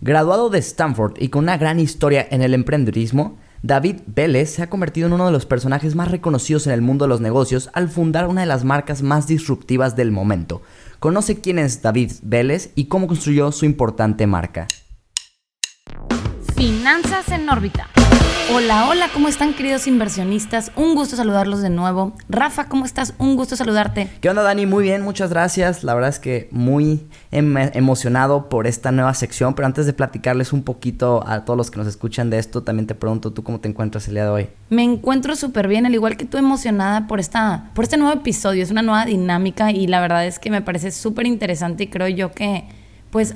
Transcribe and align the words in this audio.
Graduado 0.00 0.48
de 0.48 0.60
Stanford 0.60 1.14
y 1.18 1.28
con 1.28 1.44
una 1.44 1.56
gran 1.56 1.80
historia 1.80 2.24
en 2.30 2.40
el 2.40 2.54
emprendedurismo, 2.54 3.36
David 3.62 3.96
Vélez 4.06 4.50
se 4.50 4.62
ha 4.62 4.70
convertido 4.70 5.08
en 5.08 5.12
uno 5.12 5.26
de 5.26 5.32
los 5.32 5.44
personajes 5.44 5.96
más 5.96 6.12
reconocidos 6.12 6.68
en 6.68 6.72
el 6.72 6.82
mundo 6.82 7.04
de 7.04 7.08
los 7.08 7.20
negocios 7.20 7.68
al 7.72 7.88
fundar 7.88 8.28
una 8.28 8.42
de 8.42 8.46
las 8.46 8.62
marcas 8.62 9.02
más 9.02 9.26
disruptivas 9.26 9.96
del 9.96 10.12
momento. 10.12 10.62
Conoce 11.00 11.40
quién 11.40 11.58
es 11.58 11.82
David 11.82 12.12
Vélez 12.22 12.70
y 12.76 12.84
cómo 12.84 13.08
construyó 13.08 13.50
su 13.50 13.64
importante 13.64 14.28
marca. 14.28 14.68
Finanzas 16.54 17.28
en 17.30 17.48
órbita. 17.48 17.88
Hola, 18.50 18.88
hola, 18.88 19.10
¿cómo 19.12 19.28
están 19.28 19.52
queridos 19.52 19.86
inversionistas? 19.86 20.72
Un 20.74 20.94
gusto 20.94 21.16
saludarlos 21.16 21.60
de 21.60 21.68
nuevo. 21.68 22.14
Rafa, 22.30 22.66
¿cómo 22.66 22.86
estás? 22.86 23.12
Un 23.18 23.36
gusto 23.36 23.56
saludarte. 23.56 24.08
¿Qué 24.22 24.30
onda, 24.30 24.42
Dani? 24.42 24.64
Muy 24.64 24.84
bien, 24.84 25.02
muchas 25.02 25.28
gracias. 25.28 25.84
La 25.84 25.92
verdad 25.92 26.08
es 26.08 26.18
que 26.18 26.48
muy 26.50 27.06
em 27.30 27.58
emocionado 27.74 28.48
por 28.48 28.66
esta 28.66 28.90
nueva 28.90 29.12
sección, 29.12 29.52
pero 29.52 29.66
antes 29.66 29.84
de 29.84 29.92
platicarles 29.92 30.54
un 30.54 30.62
poquito 30.62 31.22
a 31.26 31.44
todos 31.44 31.58
los 31.58 31.70
que 31.70 31.76
nos 31.76 31.86
escuchan 31.86 32.30
de 32.30 32.38
esto, 32.38 32.62
también 32.62 32.86
te 32.86 32.94
pregunto, 32.94 33.34
¿tú 33.34 33.44
cómo 33.44 33.60
te 33.60 33.68
encuentras 33.68 34.08
el 34.08 34.14
día 34.14 34.24
de 34.24 34.30
hoy? 34.30 34.48
Me 34.70 34.82
encuentro 34.82 35.36
súper 35.36 35.68
bien, 35.68 35.84
al 35.84 35.92
igual 35.92 36.16
que 36.16 36.24
tú 36.24 36.38
emocionada 36.38 37.06
por, 37.06 37.20
esta, 37.20 37.68
por 37.74 37.84
este 37.84 37.98
nuevo 37.98 38.14
episodio. 38.14 38.62
Es 38.62 38.70
una 38.70 38.80
nueva 38.80 39.04
dinámica 39.04 39.72
y 39.72 39.86
la 39.88 40.00
verdad 40.00 40.26
es 40.26 40.38
que 40.38 40.50
me 40.50 40.62
parece 40.62 40.90
súper 40.90 41.26
interesante 41.26 41.84
y 41.84 41.86
creo 41.88 42.08
yo 42.08 42.32
que, 42.32 42.64
pues, 43.10 43.34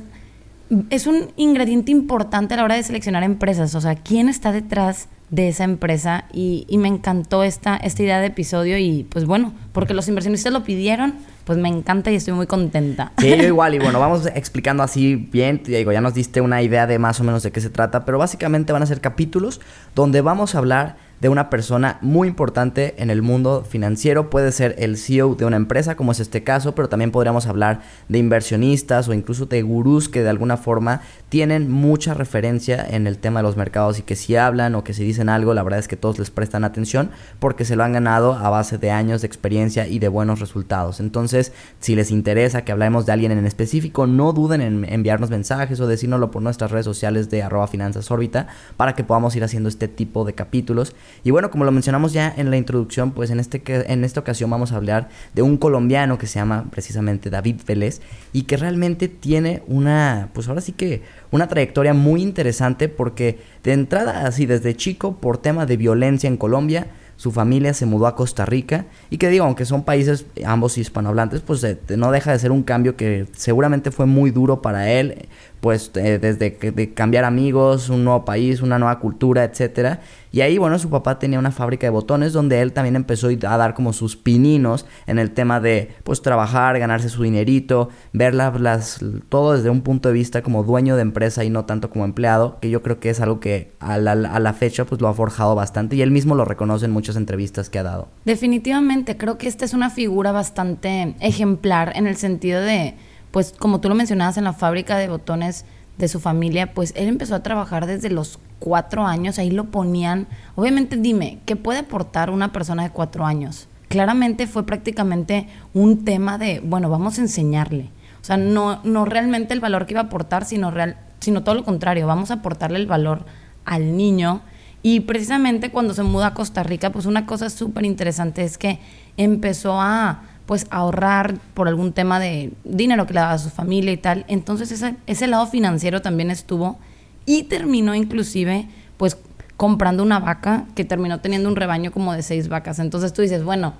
es 0.90 1.06
un 1.06 1.30
ingrediente 1.36 1.90
importante 1.90 2.54
a 2.54 2.56
la 2.58 2.64
hora 2.64 2.76
de 2.76 2.82
seleccionar 2.82 3.22
empresas. 3.22 3.74
O 3.74 3.80
sea, 3.80 3.94
quién 3.94 4.28
está 4.28 4.52
detrás 4.52 5.08
de 5.32 5.48
esa 5.48 5.64
empresa. 5.64 6.26
Y, 6.32 6.66
me 6.78 6.88
encantó 6.88 7.42
esta, 7.42 7.76
esta 7.76 8.02
idea 8.02 8.20
de 8.20 8.26
episodio. 8.26 8.78
Y 8.78 9.04
pues 9.04 9.24
bueno, 9.24 9.52
porque 9.72 9.94
los 9.94 10.06
inversionistas 10.06 10.52
lo 10.52 10.62
pidieron, 10.62 11.14
pues 11.44 11.58
me 11.58 11.68
encanta 11.68 12.12
y 12.12 12.16
estoy 12.16 12.34
muy 12.34 12.46
contenta. 12.46 13.12
Sí, 13.18 13.28
yo 13.28 13.42
igual. 13.42 13.74
Y 13.74 13.78
bueno, 13.78 13.98
vamos 13.98 14.26
explicando 14.26 14.82
así 14.82 15.16
bien. 15.16 15.62
Te 15.62 15.72
digo, 15.72 15.90
ya 15.90 16.00
nos 16.00 16.14
diste 16.14 16.40
una 16.40 16.62
idea 16.62 16.86
de 16.86 16.98
más 16.98 17.18
o 17.20 17.24
menos 17.24 17.42
de 17.42 17.50
qué 17.50 17.60
se 17.60 17.70
trata. 17.70 18.04
Pero 18.04 18.18
básicamente 18.18 18.72
van 18.72 18.82
a 18.82 18.86
ser 18.86 19.00
capítulos 19.00 19.60
donde 19.94 20.20
vamos 20.20 20.54
a 20.54 20.58
hablar 20.58 20.96
de 21.22 21.28
una 21.28 21.50
persona 21.50 21.98
muy 22.00 22.26
importante 22.26 23.00
en 23.00 23.08
el 23.08 23.22
mundo 23.22 23.64
financiero. 23.64 24.28
Puede 24.28 24.50
ser 24.50 24.74
el 24.78 24.96
CEO 24.96 25.36
de 25.36 25.44
una 25.44 25.54
empresa, 25.54 25.94
como 25.94 26.10
es 26.10 26.18
este 26.18 26.42
caso, 26.42 26.74
pero 26.74 26.88
también 26.88 27.12
podríamos 27.12 27.46
hablar 27.46 27.80
de 28.08 28.18
inversionistas 28.18 29.06
o 29.06 29.14
incluso 29.14 29.46
de 29.46 29.62
gurús 29.62 30.08
que 30.08 30.24
de 30.24 30.30
alguna 30.30 30.56
forma 30.56 31.02
tienen 31.28 31.70
mucha 31.70 32.12
referencia 32.12 32.84
en 32.84 33.06
el 33.06 33.18
tema 33.18 33.38
de 33.38 33.44
los 33.44 33.56
mercados 33.56 34.00
y 34.00 34.02
que 34.02 34.16
si 34.16 34.34
hablan 34.34 34.74
o 34.74 34.82
que 34.82 34.94
si 34.94 35.04
dicen 35.04 35.28
algo, 35.28 35.54
la 35.54 35.62
verdad 35.62 35.78
es 35.78 35.86
que 35.86 35.96
todos 35.96 36.18
les 36.18 36.30
prestan 36.30 36.64
atención 36.64 37.10
porque 37.38 37.64
se 37.64 37.76
lo 37.76 37.84
han 37.84 37.92
ganado 37.92 38.32
a 38.32 38.50
base 38.50 38.78
de 38.78 38.90
años 38.90 39.20
de 39.20 39.28
experiencia 39.28 39.86
y 39.86 40.00
de 40.00 40.08
buenos 40.08 40.40
resultados. 40.40 40.98
Entonces, 40.98 41.52
si 41.78 41.94
les 41.94 42.10
interesa 42.10 42.64
que 42.64 42.72
hablemos 42.72 43.06
de 43.06 43.12
alguien 43.12 43.30
en 43.30 43.46
específico, 43.46 44.08
no 44.08 44.32
duden 44.32 44.60
en 44.60 44.92
enviarnos 44.92 45.30
mensajes 45.30 45.78
o 45.78 45.86
decírnoslo 45.86 46.32
por 46.32 46.42
nuestras 46.42 46.72
redes 46.72 46.84
sociales 46.84 47.30
de 47.30 47.44
arroba 47.44 47.68
finanzas 47.68 48.10
órbita 48.10 48.48
para 48.76 48.96
que 48.96 49.04
podamos 49.04 49.36
ir 49.36 49.44
haciendo 49.44 49.68
este 49.68 49.86
tipo 49.86 50.24
de 50.24 50.32
capítulos 50.32 50.96
y 51.24 51.30
bueno, 51.30 51.50
como 51.50 51.64
lo 51.64 51.72
mencionamos 51.72 52.12
ya 52.12 52.32
en 52.36 52.50
la 52.50 52.56
introducción, 52.56 53.12
pues 53.12 53.30
en, 53.30 53.40
este, 53.40 53.62
en 53.66 54.04
esta 54.04 54.20
ocasión 54.20 54.50
vamos 54.50 54.72
a 54.72 54.76
hablar 54.76 55.08
de 55.34 55.42
un 55.42 55.56
colombiano 55.56 56.18
que 56.18 56.26
se 56.26 56.38
llama 56.38 56.66
precisamente 56.70 57.30
David 57.30 57.60
Vélez 57.66 58.00
y 58.32 58.42
que 58.42 58.56
realmente 58.56 59.08
tiene 59.08 59.62
una, 59.66 60.30
pues 60.32 60.48
ahora 60.48 60.60
sí 60.60 60.72
que 60.72 61.02
una 61.30 61.48
trayectoria 61.48 61.94
muy 61.94 62.22
interesante 62.22 62.88
porque 62.88 63.38
de 63.62 63.72
entrada 63.72 64.26
así 64.26 64.46
desde 64.46 64.76
chico 64.76 65.16
por 65.16 65.38
tema 65.38 65.66
de 65.66 65.76
violencia 65.76 66.28
en 66.28 66.36
Colombia, 66.36 66.88
su 67.16 67.30
familia 67.30 67.72
se 67.72 67.86
mudó 67.86 68.08
a 68.08 68.16
Costa 68.16 68.44
Rica 68.44 68.86
y 69.08 69.18
que 69.18 69.28
digo, 69.28 69.44
aunque 69.44 69.64
son 69.64 69.84
países 69.84 70.26
ambos 70.44 70.76
hispanohablantes, 70.76 71.40
pues 71.40 71.62
eh, 71.62 71.78
no 71.96 72.10
deja 72.10 72.32
de 72.32 72.38
ser 72.40 72.50
un 72.50 72.64
cambio 72.64 72.96
que 72.96 73.26
seguramente 73.36 73.92
fue 73.92 74.06
muy 74.06 74.32
duro 74.32 74.60
para 74.60 74.90
él, 74.90 75.28
pues 75.62 75.92
eh, 75.94 76.18
desde 76.20 76.56
que, 76.56 76.72
de 76.72 76.92
cambiar 76.92 77.24
amigos, 77.24 77.88
un 77.88 78.02
nuevo 78.02 78.24
país, 78.24 78.62
una 78.62 78.80
nueva 78.80 78.98
cultura, 78.98 79.44
etcétera. 79.44 80.00
Y 80.32 80.40
ahí, 80.40 80.58
bueno, 80.58 80.76
su 80.80 80.90
papá 80.90 81.20
tenía 81.20 81.38
una 81.38 81.52
fábrica 81.52 81.86
de 81.86 81.90
botones 81.90 82.32
donde 82.32 82.60
él 82.62 82.72
también 82.72 82.96
empezó 82.96 83.28
a 83.28 83.56
dar 83.56 83.72
como 83.72 83.92
sus 83.92 84.16
pininos 84.16 84.86
en 85.06 85.20
el 85.20 85.30
tema 85.30 85.60
de, 85.60 85.94
pues, 86.02 86.20
trabajar, 86.20 86.80
ganarse 86.80 87.08
su 87.08 87.22
dinerito, 87.22 87.90
ver 88.12 88.34
las, 88.34 88.98
todo 89.28 89.52
desde 89.52 89.70
un 89.70 89.82
punto 89.82 90.08
de 90.08 90.14
vista 90.14 90.42
como 90.42 90.64
dueño 90.64 90.96
de 90.96 91.02
empresa 91.02 91.44
y 91.44 91.50
no 91.50 91.64
tanto 91.64 91.90
como 91.90 92.04
empleado, 92.06 92.58
que 92.58 92.68
yo 92.68 92.82
creo 92.82 92.98
que 92.98 93.10
es 93.10 93.20
algo 93.20 93.38
que 93.38 93.70
a 93.78 93.98
la, 93.98 94.12
a 94.12 94.40
la 94.40 94.54
fecha, 94.54 94.84
pues, 94.84 95.00
lo 95.00 95.06
ha 95.06 95.14
forjado 95.14 95.54
bastante 95.54 95.94
y 95.94 96.02
él 96.02 96.10
mismo 96.10 96.34
lo 96.34 96.44
reconoce 96.44 96.86
en 96.86 96.90
muchas 96.90 97.14
entrevistas 97.14 97.70
que 97.70 97.78
ha 97.78 97.84
dado. 97.84 98.08
Definitivamente, 98.24 99.16
creo 99.16 99.38
que 99.38 99.46
esta 99.46 99.64
es 99.64 99.74
una 99.74 99.90
figura 99.90 100.32
bastante 100.32 101.14
ejemplar 101.20 101.92
en 101.94 102.08
el 102.08 102.16
sentido 102.16 102.60
de, 102.60 102.96
pues, 103.32 103.52
como 103.58 103.80
tú 103.80 103.88
lo 103.88 103.96
mencionabas 103.96 104.36
en 104.36 104.44
la 104.44 104.52
fábrica 104.52 104.96
de 104.96 105.08
botones, 105.08 105.64
de 105.98 106.08
su 106.08 106.20
familia, 106.20 106.72
pues 106.72 106.92
él 106.96 107.08
empezó 107.08 107.34
a 107.34 107.42
trabajar 107.42 107.86
desde 107.86 108.10
los 108.10 108.38
cuatro 108.58 109.06
años, 109.06 109.38
ahí 109.38 109.50
lo 109.50 109.66
ponían. 109.66 110.26
Obviamente 110.54 110.96
dime, 110.96 111.40
¿qué 111.44 111.56
puede 111.56 111.80
aportar 111.80 112.30
una 112.30 112.52
persona 112.52 112.82
de 112.82 112.90
cuatro 112.90 113.26
años? 113.26 113.68
Claramente 113.88 114.46
fue 114.46 114.64
prácticamente 114.64 115.48
un 115.74 116.04
tema 116.04 116.38
de, 116.38 116.60
bueno, 116.60 116.88
vamos 116.88 117.18
a 117.18 117.22
enseñarle. 117.22 117.90
O 118.20 118.24
sea, 118.24 118.36
no, 118.36 118.80
no 118.84 119.04
realmente 119.04 119.52
el 119.52 119.60
valor 119.60 119.86
que 119.86 119.94
iba 119.94 120.00
a 120.00 120.04
aportar, 120.04 120.44
sino, 120.44 120.70
real, 120.70 120.96
sino 121.20 121.42
todo 121.42 121.56
lo 121.56 121.64
contrario, 121.64 122.06
vamos 122.06 122.30
a 122.30 122.34
aportarle 122.34 122.78
el 122.78 122.86
valor 122.86 123.26
al 123.64 123.96
niño. 123.96 124.40
Y 124.82 125.00
precisamente 125.00 125.70
cuando 125.70 125.94
se 125.94 126.02
muda 126.02 126.28
a 126.28 126.34
Costa 126.34 126.62
Rica, 126.62 126.90
pues 126.90 127.06
una 127.06 127.26
cosa 127.26 127.50
súper 127.50 127.84
interesante 127.84 128.44
es 128.44 128.58
que 128.58 128.80
empezó 129.16 129.80
a 129.80 130.22
pues 130.46 130.66
ahorrar 130.70 131.38
por 131.54 131.68
algún 131.68 131.92
tema 131.92 132.18
de 132.18 132.52
dinero 132.64 133.06
que 133.06 133.14
le 133.14 133.20
daba 133.20 133.32
a 133.32 133.38
su 133.38 133.50
familia 133.50 133.92
y 133.92 133.96
tal. 133.96 134.24
Entonces 134.28 134.72
ese, 134.72 134.96
ese 135.06 135.26
lado 135.26 135.46
financiero 135.46 136.02
también 136.02 136.30
estuvo 136.30 136.78
y 137.26 137.44
terminó 137.44 137.94
inclusive 137.94 138.66
pues 138.96 139.16
comprando 139.56 140.02
una 140.02 140.18
vaca 140.18 140.64
que 140.74 140.84
terminó 140.84 141.20
teniendo 141.20 141.48
un 141.48 141.56
rebaño 141.56 141.92
como 141.92 142.12
de 142.12 142.22
seis 142.22 142.48
vacas. 142.48 142.78
Entonces 142.78 143.12
tú 143.12 143.22
dices, 143.22 143.44
bueno, 143.44 143.74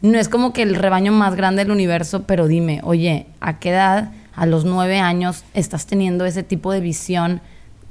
no 0.00 0.18
es 0.18 0.28
como 0.28 0.52
que 0.52 0.62
el 0.62 0.74
rebaño 0.74 1.12
más 1.12 1.34
grande 1.34 1.62
del 1.64 1.72
universo, 1.72 2.22
pero 2.22 2.46
dime, 2.46 2.80
oye, 2.82 3.26
¿a 3.40 3.58
qué 3.58 3.70
edad, 3.70 4.12
a 4.34 4.46
los 4.46 4.64
nueve 4.64 4.98
años, 4.98 5.44
estás 5.54 5.86
teniendo 5.86 6.24
ese 6.24 6.42
tipo 6.42 6.72
de 6.72 6.80
visión 6.80 7.40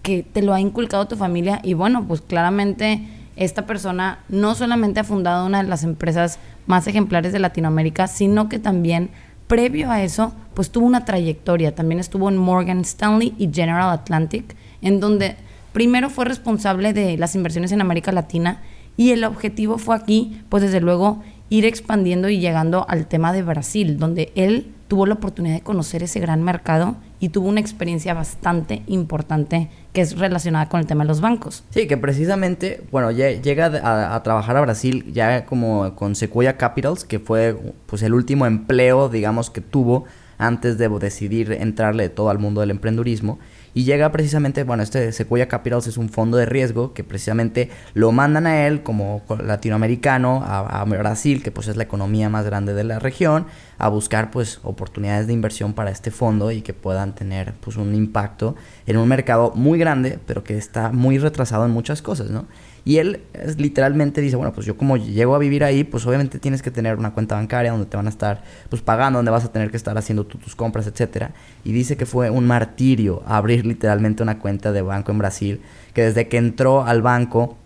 que 0.04 0.24
te 0.24 0.42
lo 0.42 0.54
ha 0.54 0.60
inculcado 0.60 1.08
tu 1.08 1.16
familia? 1.16 1.60
Y 1.64 1.74
bueno, 1.74 2.06
pues 2.08 2.22
claramente 2.22 3.08
esta 3.38 3.66
persona 3.66 4.20
no 4.30 4.56
solamente 4.56 5.00
ha 5.00 5.04
fundado 5.04 5.46
una 5.46 5.62
de 5.64 5.70
las 5.70 5.84
empresas 5.84 6.40
más 6.66 6.88
ejemplares 6.88 7.32
de 7.32 7.40
Latinoamérica, 7.40 8.08
sino 8.08 8.50
que 8.50 8.60
también 8.60 9.10
previo 9.48 9.90
a 9.90 10.04
eso, 10.04 10.34
pues 10.54 10.72
tuvo 10.72 10.86
una 10.86 11.06
trayectoria. 11.06 11.74
También 11.74 12.00
estuvo 12.00 12.30
en 12.30 12.38
Morgan 12.38 12.82
Stanley 12.82 13.34
y 13.38 13.50
General 13.54 13.90
Atlantic, 13.92 14.56
en 14.82 15.00
donde 15.00 15.36
primero 15.72 16.10
fue 16.10 16.26
responsable 16.26 16.94
de 16.94 17.18
las 17.18 17.36
inversiones 17.36 17.72
en 17.72 17.82
América 17.82 18.12
Latina 18.12 18.62
y 18.98 19.12
el 19.12 19.24
objetivo 19.24 19.78
fue 19.78 19.96
aquí, 19.96 20.42
pues 20.50 20.64
desde 20.64 20.82
luego, 20.82 21.24
ir 21.50 21.66
expandiendo 21.66 22.30
y 22.30 22.40
llegando 22.40 22.86
al 22.90 23.08
tema 23.08 23.32
de 23.32 23.44
Brasil, 23.44 23.98
donde 23.98 24.32
él 24.36 24.74
tuvo 24.88 25.06
la 25.06 25.14
oportunidad 25.14 25.56
de 25.56 25.62
conocer 25.62 26.04
ese 26.04 26.20
gran 26.20 26.44
mercado 26.44 26.96
y 27.20 27.30
tuvo 27.30 27.48
una 27.48 27.60
experiencia 27.60 28.14
bastante 28.14 28.84
importante 28.88 29.70
que 29.94 30.02
es 30.02 30.18
relacionada 30.18 30.70
con 30.70 30.80
el 30.80 30.86
tema 30.86 31.04
de 31.04 31.08
los 31.08 31.22
bancos. 31.22 31.64
Sí, 31.72 31.88
que 31.88 31.98
precisamente, 31.98 32.84
bueno, 32.92 33.12
llega 33.12 33.66
a, 34.14 34.24
trabajar 34.24 34.58
a 34.58 34.62
Brasil 34.62 35.12
ya 35.12 35.46
como 35.46 35.96
con 35.96 36.16
Sequoia 36.16 36.58
Capitals, 36.58 37.06
que 37.06 37.20
fue 37.20 37.58
pues 37.86 38.04
el 38.04 38.14
último 38.14 38.46
empleo, 38.46 39.10
digamos, 39.10 39.50
que 39.50 39.62
tuvo 39.62 40.06
antes 40.38 40.78
de 40.78 40.88
decidir 40.90 41.52
entrarle 41.54 42.10
todo 42.10 42.30
al 42.30 42.40
mundo 42.40 42.62
del 42.62 42.72
emprendurismo. 42.72 43.40
Y 43.78 43.84
llega 43.84 44.12
precisamente, 44.12 44.64
bueno, 44.64 44.82
este 44.82 45.12
Sequoia 45.12 45.48
Capitals 45.48 45.86
es 45.86 45.98
un 45.98 46.10
fondo 46.10 46.36
de 46.38 46.48
riesgo 46.48 46.96
que 46.96 47.04
precisamente 47.04 47.70
lo 47.94 48.12
mandan 48.12 48.48
a 48.48 48.66
él 48.66 48.82
como 48.82 49.22
latinoamericano 49.40 50.44
a, 50.44 50.84
Brasil, 50.86 51.44
que 51.44 51.52
pues 51.52 51.68
es 51.68 51.78
la 51.78 51.84
economía 51.84 52.28
más 52.28 52.44
grande 52.44 52.74
de 52.74 52.84
la 52.84 52.98
región, 52.98 53.46
a 53.78 53.88
buscar 53.90 54.32
pues 54.32 54.62
oportunidades 54.64 55.28
de 55.28 55.34
inversión 55.34 55.74
para 55.74 55.92
este 55.92 56.10
fondo 56.10 56.52
y 56.52 56.64
que 56.64 56.74
puedan 56.74 57.14
tener 57.14 57.54
pues 57.62 57.78
un 57.78 57.94
impacto 57.94 58.56
en 58.88 58.98
un 58.98 59.08
mercado 59.08 59.52
muy 59.54 59.78
grande, 59.78 60.18
pero 60.26 60.44
que 60.44 60.58
está 60.58 60.92
muy 60.92 61.20
retrasado 61.20 61.64
en 61.64 61.70
muchas 61.70 62.02
cosas, 62.02 62.32
¿no? 62.32 62.48
Y 62.88 63.00
él 63.00 63.20
literalmente 63.58 64.22
dice, 64.22 64.38
bueno, 64.38 64.54
pues 64.54 64.66
yo 64.66 64.78
como 64.78 64.96
llego 64.96 65.36
a 65.36 65.40
vivir 65.40 65.66
ahí, 65.66 65.84
pues 65.84 66.08
obviamente 66.08 66.40
tienes 66.40 66.62
que 66.62 66.72
tener 66.72 66.98
una 66.98 67.12
cuenta 67.12 67.36
bancaria 67.36 67.72
donde 67.72 67.86
te 67.86 67.98
van 67.98 68.06
a 68.06 68.10
estar 68.10 68.44
pues 68.70 68.82
pagando, 68.82 69.18
donde 69.20 69.30
vas 69.30 69.44
a 69.44 69.52
tener 69.52 69.72
que 69.72 69.76
estar 69.76 69.98
haciendo 69.98 70.26
tus 70.26 70.56
compras, 70.56 70.88
etcétera. 70.88 71.32
Y 71.66 71.74
dice 71.74 71.98
que 71.98 72.06
fue 72.06 72.30
un 72.30 72.48
martirio 72.48 73.24
abrir 73.26 73.66
literalmente 73.66 74.24
una 74.24 74.40
cuenta 74.40 74.72
de 74.72 74.84
banco 74.84 75.12
en 75.12 75.18
Brasil, 75.18 75.62
que 75.94 76.04
desde 76.04 76.30
que 76.30 76.38
entró 76.38 76.86
al 76.86 77.02
banco 77.02 77.58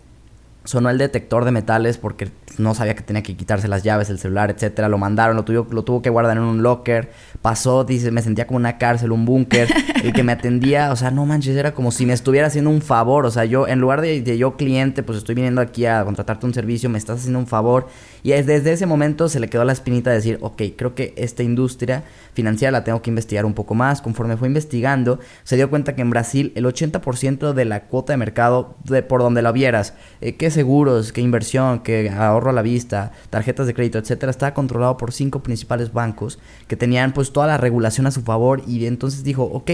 sonó 0.64 0.90
el 0.90 0.98
detector 0.98 1.44
de 1.44 1.52
metales 1.52 1.98
porque 1.98 2.28
no 2.58 2.74
sabía 2.74 2.94
que 2.94 3.02
tenía 3.02 3.22
que 3.22 3.36
quitarse 3.36 3.68
las 3.68 3.82
llaves, 3.82 4.10
el 4.10 4.18
celular, 4.18 4.50
etcétera. 4.50 4.88
Lo 4.88 4.98
mandaron, 4.98 5.36
lo 5.36 5.44
tuvo, 5.44 5.66
lo 5.72 5.82
tuvo 5.82 6.02
que 6.02 6.10
guardar 6.10 6.36
en 6.36 6.42
un 6.42 6.62
locker. 6.62 7.10
Pasó, 7.40 7.84
dice, 7.84 8.10
me 8.10 8.22
sentía 8.22 8.46
como 8.46 8.58
una 8.58 8.78
cárcel, 8.78 9.12
un 9.12 9.24
búnker. 9.24 9.68
El 10.02 10.12
que 10.12 10.22
me 10.24 10.32
atendía, 10.32 10.90
o 10.90 10.96
sea, 10.96 11.10
no 11.10 11.26
manches, 11.26 11.56
era 11.56 11.74
como 11.74 11.92
si 11.92 12.06
me 12.06 12.12
estuviera 12.12 12.48
haciendo 12.48 12.70
un 12.70 12.82
favor. 12.82 13.26
O 13.26 13.30
sea, 13.30 13.44
yo, 13.44 13.68
en 13.68 13.80
lugar 13.80 14.00
de, 14.00 14.20
de 14.20 14.38
yo 14.38 14.56
cliente, 14.56 15.02
pues 15.02 15.18
estoy 15.18 15.34
viniendo 15.34 15.60
aquí 15.60 15.86
a 15.86 16.04
contratarte 16.04 16.44
un 16.46 16.54
servicio, 16.54 16.90
me 16.90 16.98
estás 16.98 17.20
haciendo 17.20 17.38
un 17.38 17.46
favor. 17.46 17.86
Y 18.24 18.30
desde 18.30 18.72
ese 18.72 18.86
momento 18.86 19.28
se 19.28 19.40
le 19.40 19.48
quedó 19.48 19.64
la 19.64 19.72
espinita 19.72 20.10
de 20.10 20.16
decir, 20.16 20.38
ok, 20.40 20.62
creo 20.76 20.94
que 20.94 21.12
esta 21.16 21.42
industria 21.42 22.04
financiera 22.34 22.70
la 22.70 22.84
tengo 22.84 23.02
que 23.02 23.10
investigar 23.10 23.44
un 23.44 23.54
poco 23.54 23.74
más. 23.74 24.00
Conforme 24.00 24.36
fue 24.36 24.48
investigando, 24.48 25.18
se 25.44 25.56
dio 25.56 25.70
cuenta 25.70 25.94
que 25.94 26.02
en 26.02 26.10
Brasil 26.10 26.52
el 26.54 26.64
80% 26.64 27.52
de 27.52 27.64
la 27.64 27.84
cuota 27.84 28.12
de 28.12 28.16
mercado, 28.16 28.76
de 28.84 29.02
por 29.02 29.20
donde 29.20 29.42
la 29.42 29.52
vieras, 29.52 29.94
eh, 30.20 30.36
qué 30.36 30.50
seguros, 30.50 31.12
qué 31.12 31.20
inversión, 31.20 31.80
qué 31.80 32.10
ahorro 32.10 32.41
a 32.50 32.52
la 32.52 32.62
vista, 32.62 33.12
tarjetas 33.30 33.66
de 33.66 33.74
crédito, 33.74 33.98
etcétera, 33.98 34.30
estaba 34.30 34.54
controlado 34.54 34.96
por 34.96 35.12
cinco 35.12 35.42
principales 35.42 35.92
bancos 35.92 36.38
que 36.68 36.76
tenían 36.76 37.12
pues 37.12 37.32
toda 37.32 37.46
la 37.46 37.56
regulación 37.56 38.06
a 38.06 38.10
su 38.10 38.22
favor 38.22 38.62
y 38.66 38.86
entonces 38.86 39.24
dijo, 39.24 39.44
ok, 39.44 39.70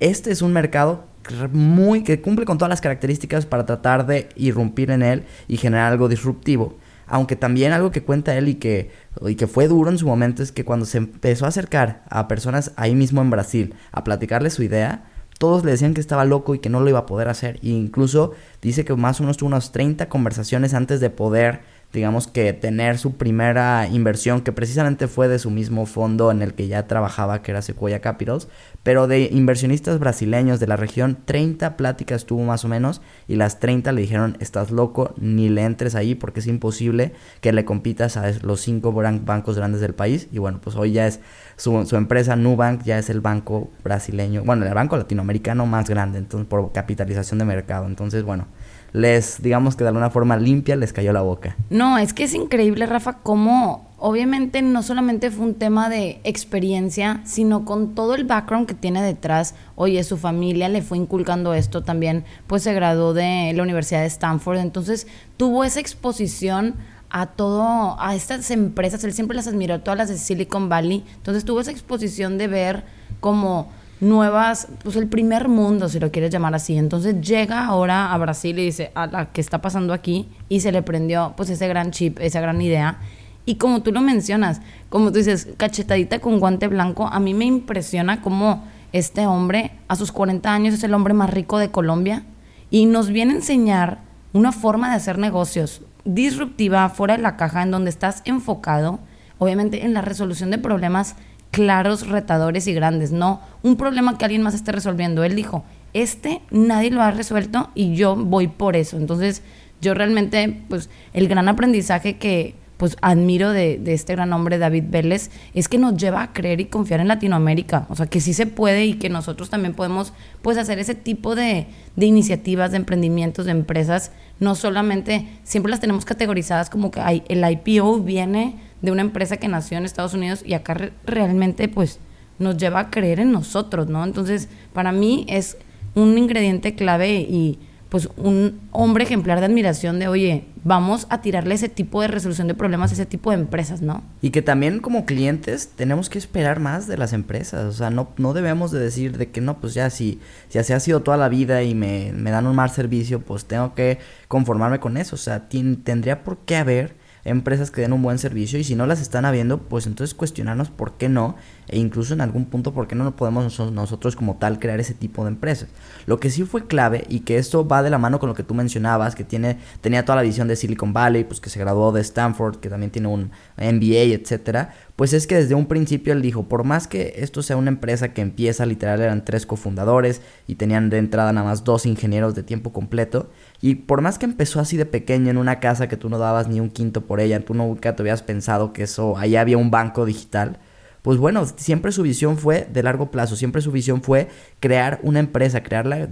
este 0.00 0.30
es 0.30 0.42
un 0.42 0.52
mercado 0.52 1.04
muy 1.52 2.02
que 2.02 2.20
cumple 2.20 2.44
con 2.44 2.58
todas 2.58 2.70
las 2.70 2.80
características 2.80 3.46
para 3.46 3.66
tratar 3.66 4.06
de 4.06 4.28
irrumpir 4.36 4.90
en 4.90 5.02
él 5.02 5.24
y 5.48 5.56
generar 5.56 5.92
algo 5.92 6.08
disruptivo. 6.08 6.76
Aunque 7.06 7.36
también 7.36 7.72
algo 7.72 7.90
que 7.90 8.02
cuenta 8.02 8.36
él 8.36 8.48
y 8.48 8.54
que, 8.54 8.90
y 9.26 9.34
que 9.34 9.46
fue 9.46 9.68
duro 9.68 9.90
en 9.90 9.98
su 9.98 10.06
momento 10.06 10.42
es 10.42 10.50
que 10.50 10.64
cuando 10.64 10.86
se 10.86 10.98
empezó 10.98 11.44
a 11.44 11.48
acercar 11.48 12.04
a 12.08 12.26
personas 12.26 12.72
ahí 12.76 12.94
mismo 12.94 13.20
en 13.20 13.30
Brasil 13.30 13.74
a 13.92 14.02
platicarle 14.02 14.50
su 14.50 14.62
idea, 14.62 15.04
todos 15.38 15.64
le 15.64 15.72
decían 15.72 15.92
que 15.92 16.00
estaba 16.00 16.24
loco 16.24 16.54
y 16.54 16.60
que 16.60 16.68
no 16.68 16.80
lo 16.80 16.88
iba 16.88 17.00
a 17.00 17.06
poder 17.06 17.28
hacer. 17.28 17.56
E 17.62 17.68
incluso 17.70 18.32
dice 18.60 18.84
que 18.84 18.94
más 18.94 19.20
o 19.20 19.24
menos 19.24 19.36
tuvo 19.36 19.48
unas 19.48 19.72
30 19.72 20.08
conversaciones 20.08 20.72
antes 20.72 21.00
de 21.00 21.10
poder 21.10 21.62
digamos 21.92 22.26
que 22.26 22.52
tener 22.52 22.98
su 22.98 23.16
primera 23.16 23.86
inversión, 23.88 24.40
que 24.40 24.52
precisamente 24.52 25.08
fue 25.08 25.28
de 25.28 25.38
su 25.38 25.50
mismo 25.50 25.84
fondo 25.86 26.30
en 26.30 26.40
el 26.42 26.54
que 26.54 26.66
ya 26.66 26.86
trabajaba, 26.86 27.42
que 27.42 27.50
era 27.50 27.60
Sequoia 27.60 28.00
Capitals, 28.00 28.48
pero 28.82 29.06
de 29.06 29.28
inversionistas 29.30 29.98
brasileños 29.98 30.58
de 30.58 30.66
la 30.66 30.76
región, 30.76 31.18
30 31.24 31.76
pláticas 31.76 32.24
tuvo 32.24 32.44
más 32.44 32.64
o 32.64 32.68
menos, 32.68 33.02
y 33.28 33.36
las 33.36 33.60
30 33.60 33.92
le 33.92 34.00
dijeron, 34.00 34.36
estás 34.40 34.70
loco, 34.70 35.14
ni 35.18 35.48
le 35.48 35.64
entres 35.64 35.94
ahí 35.94 36.14
porque 36.14 36.40
es 36.40 36.46
imposible 36.46 37.12
que 37.40 37.52
le 37.52 37.64
compitas 37.64 38.16
a 38.16 38.30
los 38.42 38.60
cinco 38.60 38.92
bancos 38.92 39.56
grandes 39.56 39.80
del 39.80 39.94
país, 39.94 40.28
y 40.32 40.38
bueno, 40.38 40.60
pues 40.62 40.76
hoy 40.76 40.92
ya 40.92 41.06
es 41.06 41.20
su, 41.56 41.84
su 41.84 41.96
empresa, 41.96 42.36
Nubank, 42.36 42.84
ya 42.84 42.98
es 42.98 43.10
el 43.10 43.20
banco 43.20 43.70
brasileño, 43.84 44.42
bueno, 44.44 44.64
el 44.66 44.72
banco 44.72 44.96
latinoamericano 44.96 45.66
más 45.66 45.90
grande, 45.90 46.18
entonces 46.18 46.48
por 46.48 46.72
capitalización 46.72 47.38
de 47.38 47.44
mercado, 47.44 47.86
entonces 47.86 48.22
bueno 48.22 48.46
les, 48.92 49.42
digamos 49.42 49.76
que 49.76 49.84
de 49.84 49.88
alguna 49.88 50.10
forma 50.10 50.36
limpia, 50.36 50.76
les 50.76 50.92
cayó 50.92 51.12
la 51.12 51.22
boca. 51.22 51.56
No, 51.70 51.98
es 51.98 52.12
que 52.12 52.24
es 52.24 52.34
increíble, 52.34 52.86
Rafa, 52.86 53.18
cómo 53.22 53.90
obviamente 53.98 54.62
no 54.62 54.82
solamente 54.82 55.30
fue 55.30 55.46
un 55.46 55.54
tema 55.54 55.88
de 55.88 56.20
experiencia, 56.24 57.20
sino 57.24 57.64
con 57.64 57.94
todo 57.94 58.14
el 58.14 58.24
background 58.24 58.66
que 58.66 58.74
tiene 58.74 59.00
detrás. 59.00 59.54
Oye, 59.76 60.02
su 60.04 60.16
familia 60.16 60.68
le 60.68 60.82
fue 60.82 60.98
inculcando 60.98 61.54
esto 61.54 61.82
también, 61.82 62.24
pues 62.46 62.64
se 62.64 62.74
graduó 62.74 63.14
de 63.14 63.52
la 63.54 63.62
Universidad 63.62 64.00
de 64.00 64.06
Stanford, 64.06 64.58
entonces 64.58 65.06
tuvo 65.36 65.64
esa 65.64 65.80
exposición 65.80 66.74
a 67.10 67.26
todo, 67.26 67.96
a 68.00 68.14
estas 68.14 68.50
empresas, 68.50 69.04
él 69.04 69.12
siempre 69.12 69.36
las 69.36 69.46
admiró, 69.46 69.80
todas 69.80 69.98
las 69.98 70.08
de 70.08 70.18
Silicon 70.18 70.68
Valley, 70.68 71.04
entonces 71.16 71.44
tuvo 71.44 71.60
esa 71.60 71.70
exposición 71.70 72.38
de 72.38 72.48
ver 72.48 72.84
como 73.20 73.70
nuevas, 74.02 74.66
pues 74.82 74.96
el 74.96 75.06
primer 75.06 75.48
mundo, 75.48 75.88
si 75.88 76.00
lo 76.00 76.10
quieres 76.10 76.30
llamar 76.30 76.54
así. 76.54 76.76
Entonces 76.76 77.20
llega 77.20 77.64
ahora 77.64 78.12
a 78.12 78.18
Brasil 78.18 78.58
y 78.58 78.64
dice, 78.64 78.90
a 78.94 79.06
la 79.06 79.26
que 79.26 79.40
está 79.40 79.62
pasando 79.62 79.92
aquí, 79.92 80.28
y 80.48 80.60
se 80.60 80.72
le 80.72 80.82
prendió 80.82 81.34
pues 81.36 81.48
ese 81.50 81.68
gran 81.68 81.92
chip, 81.92 82.18
esa 82.20 82.40
gran 82.40 82.60
idea. 82.60 82.98
Y 83.46 83.54
como 83.54 83.82
tú 83.82 83.92
lo 83.92 84.00
mencionas, 84.00 84.60
como 84.88 85.12
tú 85.12 85.18
dices, 85.18 85.48
cachetadita 85.56 86.18
con 86.18 86.40
guante 86.40 86.66
blanco, 86.66 87.06
a 87.06 87.20
mí 87.20 87.32
me 87.32 87.44
impresiona 87.44 88.20
cómo 88.20 88.64
este 88.92 89.26
hombre 89.26 89.70
a 89.88 89.96
sus 89.96 90.10
40 90.10 90.52
años 90.52 90.74
es 90.74 90.84
el 90.84 90.94
hombre 90.94 91.14
más 91.14 91.30
rico 91.30 91.58
de 91.58 91.70
Colombia 91.70 92.24
y 92.70 92.86
nos 92.86 93.08
viene 93.08 93.32
a 93.32 93.36
enseñar 93.36 94.00
una 94.32 94.50
forma 94.50 94.90
de 94.90 94.96
hacer 94.96 95.18
negocios 95.18 95.82
disruptiva, 96.04 96.88
fuera 96.88 97.16
de 97.16 97.22
la 97.22 97.36
caja, 97.36 97.62
en 97.62 97.70
donde 97.70 97.90
estás 97.90 98.22
enfocado, 98.24 98.98
obviamente, 99.38 99.84
en 99.84 99.94
la 99.94 100.02
resolución 100.02 100.50
de 100.50 100.58
problemas 100.58 101.14
claros, 101.52 102.08
retadores 102.08 102.66
y 102.66 102.74
grandes, 102.74 103.12
no 103.12 103.40
un 103.62 103.76
problema 103.76 104.18
que 104.18 104.24
alguien 104.24 104.42
más 104.42 104.54
esté 104.54 104.72
resolviendo. 104.72 105.22
Él 105.22 105.36
dijo, 105.36 105.64
este 105.92 106.40
nadie 106.50 106.90
lo 106.90 107.02
ha 107.02 107.12
resuelto 107.12 107.70
y 107.76 107.94
yo 107.94 108.16
voy 108.16 108.48
por 108.48 108.74
eso. 108.74 108.96
Entonces, 108.96 109.42
yo 109.80 109.94
realmente, 109.94 110.62
pues, 110.68 110.90
el 111.12 111.28
gran 111.28 111.48
aprendizaje 111.48 112.16
que 112.16 112.54
pues 112.82 112.96
admiro 113.00 113.50
de, 113.50 113.80
este 113.86 114.14
gran 114.14 114.32
hombre 114.32 114.58
David 114.58 114.86
Vélez 114.88 115.30
es 115.54 115.68
que 115.68 115.78
nos 115.78 115.96
lleva 115.96 116.20
a 116.20 116.32
creer 116.32 116.60
y 116.60 116.64
confiar 116.64 116.98
en 116.98 117.06
Latinoamérica, 117.06 117.86
o 117.88 117.94
sea 117.94 118.06
que 118.06 118.20
sí 118.20 118.34
se 118.34 118.46
puede 118.46 118.86
y 118.86 118.94
que 118.94 119.08
nosotros 119.08 119.50
también 119.50 119.72
podemos 119.74 120.12
pues 120.42 120.58
hacer 120.58 120.80
ese 120.80 120.96
tipo 120.96 121.36
de, 121.36 121.68
de 121.94 122.06
iniciativas, 122.06 122.72
de 122.72 122.78
emprendimientos, 122.78 123.44
de 123.44 123.52
empresas, 123.52 124.10
no 124.40 124.56
solamente, 124.56 125.28
siempre 125.44 125.70
las 125.70 125.78
tenemos 125.78 126.04
categorizadas 126.04 126.70
como 126.70 126.90
que 126.90 127.22
el 127.28 127.48
IPO 127.48 128.00
viene 128.00 128.56
de 128.82 128.90
una 128.90 129.02
empresa 129.02 129.38
que 129.38 129.48
nació 129.48 129.78
en 129.78 129.84
Estados 129.84 130.14
Unidos 130.14 130.42
y 130.44 130.54
acá 130.54 130.92
realmente 131.06 131.68
pues 131.68 131.98
nos 132.38 132.56
lleva 132.56 132.80
a 132.80 132.90
creer 132.90 133.20
en 133.20 133.32
nosotros, 133.32 133.88
¿no? 133.88 134.04
Entonces, 134.04 134.48
para 134.72 134.92
mí 134.92 135.24
es 135.28 135.56
un 135.94 136.18
ingrediente 136.18 136.74
clave 136.74 137.20
y 137.20 137.58
pues 137.88 138.08
un 138.16 138.58
hombre 138.70 139.04
ejemplar 139.04 139.40
de 139.40 139.44
admiración 139.44 139.98
de, 139.98 140.08
oye, 140.08 140.46
vamos 140.64 141.06
a 141.10 141.20
tirarle 141.20 141.54
ese 141.54 141.68
tipo 141.68 142.00
de 142.00 142.08
resolución 142.08 142.48
de 142.48 142.54
problemas 142.54 142.90
a 142.90 142.94
ese 142.94 143.04
tipo 143.04 143.30
de 143.30 143.36
empresas, 143.36 143.82
¿no? 143.82 144.02
Y 144.22 144.30
que 144.30 144.40
también 144.40 144.80
como 144.80 145.04
clientes 145.04 145.72
tenemos 145.76 146.08
que 146.08 146.16
esperar 146.16 146.58
más 146.58 146.86
de 146.86 146.96
las 146.96 147.12
empresas, 147.12 147.66
o 147.66 147.72
sea, 147.72 147.90
no, 147.90 148.08
no 148.16 148.32
debemos 148.32 148.70
de 148.70 148.80
decir 148.80 149.18
de 149.18 149.30
que 149.30 149.42
no, 149.42 149.60
pues 149.60 149.74
ya 149.74 149.90
si, 149.90 150.20
si 150.48 150.58
así 150.58 150.72
ha 150.72 150.80
sido 150.80 151.02
toda 151.02 151.18
la 151.18 151.28
vida 151.28 151.64
y 151.64 151.74
me, 151.74 152.12
me 152.14 152.30
dan 152.30 152.46
un 152.46 152.56
mal 152.56 152.70
servicio, 152.70 153.20
pues 153.20 153.44
tengo 153.44 153.74
que 153.74 153.98
conformarme 154.26 154.80
con 154.80 154.96
eso, 154.96 155.16
o 155.16 155.18
sea, 155.18 155.50
tendría 155.50 156.24
por 156.24 156.38
qué 156.38 156.56
haber 156.56 157.01
empresas 157.24 157.70
que 157.70 157.80
den 157.80 157.92
un 157.92 158.02
buen 158.02 158.18
servicio 158.18 158.58
y 158.58 158.64
si 158.64 158.74
no 158.74 158.86
las 158.86 159.00
están 159.00 159.24
habiendo, 159.24 159.58
pues 159.58 159.86
entonces 159.86 160.14
cuestionarnos 160.14 160.70
por 160.70 160.94
qué 160.94 161.08
no 161.08 161.36
e 161.68 161.78
incluso 161.78 162.14
en 162.14 162.20
algún 162.20 162.46
punto 162.46 162.74
por 162.74 162.88
qué 162.88 162.94
no 162.94 163.14
podemos 163.16 163.58
nosotros 163.70 164.16
como 164.16 164.36
tal 164.36 164.58
crear 164.58 164.80
ese 164.80 164.94
tipo 164.94 165.22
de 165.24 165.28
empresas. 165.28 165.68
Lo 166.06 166.18
que 166.18 166.30
sí 166.30 166.44
fue 166.44 166.66
clave 166.66 167.04
y 167.08 167.20
que 167.20 167.38
esto 167.38 167.66
va 167.66 167.82
de 167.82 167.90
la 167.90 167.98
mano 167.98 168.18
con 168.18 168.28
lo 168.28 168.34
que 168.34 168.42
tú 168.42 168.54
mencionabas, 168.54 169.14
que 169.14 169.24
tiene 169.24 169.58
tenía 169.80 170.04
toda 170.04 170.16
la 170.16 170.22
visión 170.22 170.48
de 170.48 170.56
Silicon 170.56 170.92
Valley, 170.92 171.24
pues 171.24 171.40
que 171.40 171.50
se 171.50 171.60
graduó 171.60 171.92
de 171.92 172.00
Stanford, 172.00 172.56
que 172.56 172.68
también 172.68 172.90
tiene 172.90 173.08
un 173.08 173.30
MBA, 173.56 174.14
etcétera, 174.14 174.74
pues 175.02 175.14
es 175.14 175.26
que 175.26 175.34
desde 175.34 175.56
un 175.56 175.66
principio 175.66 176.12
él 176.12 176.22
dijo, 176.22 176.44
por 176.44 176.62
más 176.62 176.86
que 176.86 177.14
esto 177.16 177.42
sea 177.42 177.56
una 177.56 177.70
empresa 177.70 178.14
que 178.14 178.22
empieza, 178.22 178.66
literal 178.66 179.00
eran 179.00 179.24
tres 179.24 179.46
cofundadores 179.46 180.22
y 180.46 180.54
tenían 180.54 180.90
de 180.90 180.98
entrada 180.98 181.32
nada 181.32 181.44
más 181.44 181.64
dos 181.64 181.86
ingenieros 181.86 182.36
de 182.36 182.44
tiempo 182.44 182.72
completo, 182.72 183.28
y 183.60 183.74
por 183.74 184.00
más 184.00 184.20
que 184.20 184.26
empezó 184.26 184.60
así 184.60 184.76
de 184.76 184.86
pequeño 184.86 185.28
en 185.28 185.38
una 185.38 185.58
casa 185.58 185.88
que 185.88 185.96
tú 185.96 186.08
no 186.08 186.18
dabas 186.18 186.46
ni 186.46 186.60
un 186.60 186.70
quinto 186.70 187.00
por 187.00 187.18
ella, 187.18 187.44
tú 187.44 187.52
nunca 187.52 187.96
te 187.96 188.02
habías 188.04 188.22
pensado 188.22 188.72
que 188.72 188.84
eso, 188.84 189.18
ahí 189.18 189.34
había 189.34 189.58
un 189.58 189.72
banco 189.72 190.06
digital, 190.06 190.60
pues 191.02 191.18
bueno, 191.18 191.44
siempre 191.56 191.92
su 191.92 192.02
visión 192.02 192.38
fue 192.38 192.68
de 192.72 192.82
largo 192.82 193.10
plazo, 193.10 193.36
siempre 193.36 193.60
su 193.60 193.72
visión 193.72 194.02
fue 194.02 194.28
crear 194.60 195.00
una 195.02 195.18
empresa, 195.18 195.62
crearla 195.62 196.08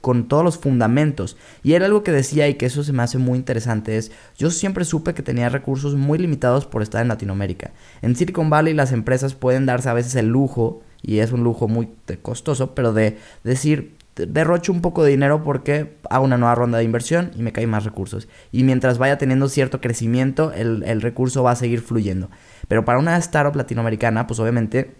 con 0.00 0.28
todos 0.28 0.44
los 0.44 0.58
fundamentos. 0.58 1.36
Y 1.62 1.74
era 1.74 1.86
algo 1.86 2.02
que 2.02 2.12
decía 2.12 2.48
y 2.48 2.54
que 2.54 2.66
eso 2.66 2.82
se 2.82 2.92
me 2.92 3.02
hace 3.02 3.18
muy 3.18 3.38
interesante, 3.38 3.96
es 3.96 4.10
yo 4.36 4.50
siempre 4.50 4.84
supe 4.84 5.14
que 5.14 5.22
tenía 5.22 5.48
recursos 5.48 5.94
muy 5.94 6.18
limitados 6.18 6.66
por 6.66 6.82
estar 6.82 7.02
en 7.02 7.08
Latinoamérica. 7.08 7.70
En 8.02 8.16
Silicon 8.16 8.50
Valley 8.50 8.74
las 8.74 8.92
empresas 8.92 9.34
pueden 9.34 9.64
darse 9.66 9.88
a 9.88 9.94
veces 9.94 10.16
el 10.16 10.26
lujo, 10.26 10.82
y 11.02 11.18
es 11.18 11.32
un 11.32 11.42
lujo 11.42 11.68
muy 11.68 11.88
costoso, 12.22 12.74
pero 12.74 12.92
de 12.92 13.18
decir, 13.42 13.96
derrocho 14.14 14.72
un 14.72 14.82
poco 14.82 15.02
de 15.02 15.10
dinero 15.10 15.42
porque 15.42 15.96
hago 16.10 16.24
una 16.24 16.36
nueva 16.36 16.54
ronda 16.54 16.78
de 16.78 16.84
inversión 16.84 17.30
y 17.36 17.42
me 17.42 17.52
caen 17.52 17.70
más 17.70 17.84
recursos. 17.84 18.28
Y 18.50 18.62
mientras 18.64 18.98
vaya 18.98 19.18
teniendo 19.18 19.48
cierto 19.48 19.80
crecimiento, 19.80 20.52
el, 20.52 21.00
recurso 21.00 21.42
va 21.42 21.52
a 21.52 21.56
seguir 21.56 21.80
fluyendo. 21.80 22.30
Pero 22.68 22.84
para 22.84 22.98
una 22.98 23.16
startup 23.18 23.56
latinoamericana, 23.56 24.26
pues 24.26 24.40
obviamente 24.40 24.94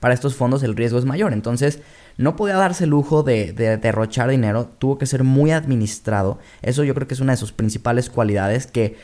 para 0.00 0.14
estos 0.14 0.34
fondos 0.34 0.62
el 0.62 0.76
riesgo 0.76 0.98
es 0.98 1.04
mayor. 1.04 1.32
Entonces, 1.32 1.80
no 2.16 2.36
podía 2.36 2.56
darse 2.56 2.84
el 2.84 2.90
lujo 2.90 3.22
de, 3.22 3.52
derrochar 3.52 4.30
dinero, 4.30 4.68
tuvo 4.78 4.98
que 4.98 5.06
ser 5.06 5.24
muy 5.24 5.50
administrado. 5.50 6.38
Eso 6.60 6.84
yo 6.84 6.94
creo 6.94 7.06
que 7.06 7.14
es 7.14 7.20
una 7.20 7.32
de 7.32 7.36
sus 7.36 7.52
principales 7.52 8.10
cualidades 8.10 8.66
que, 8.66 8.96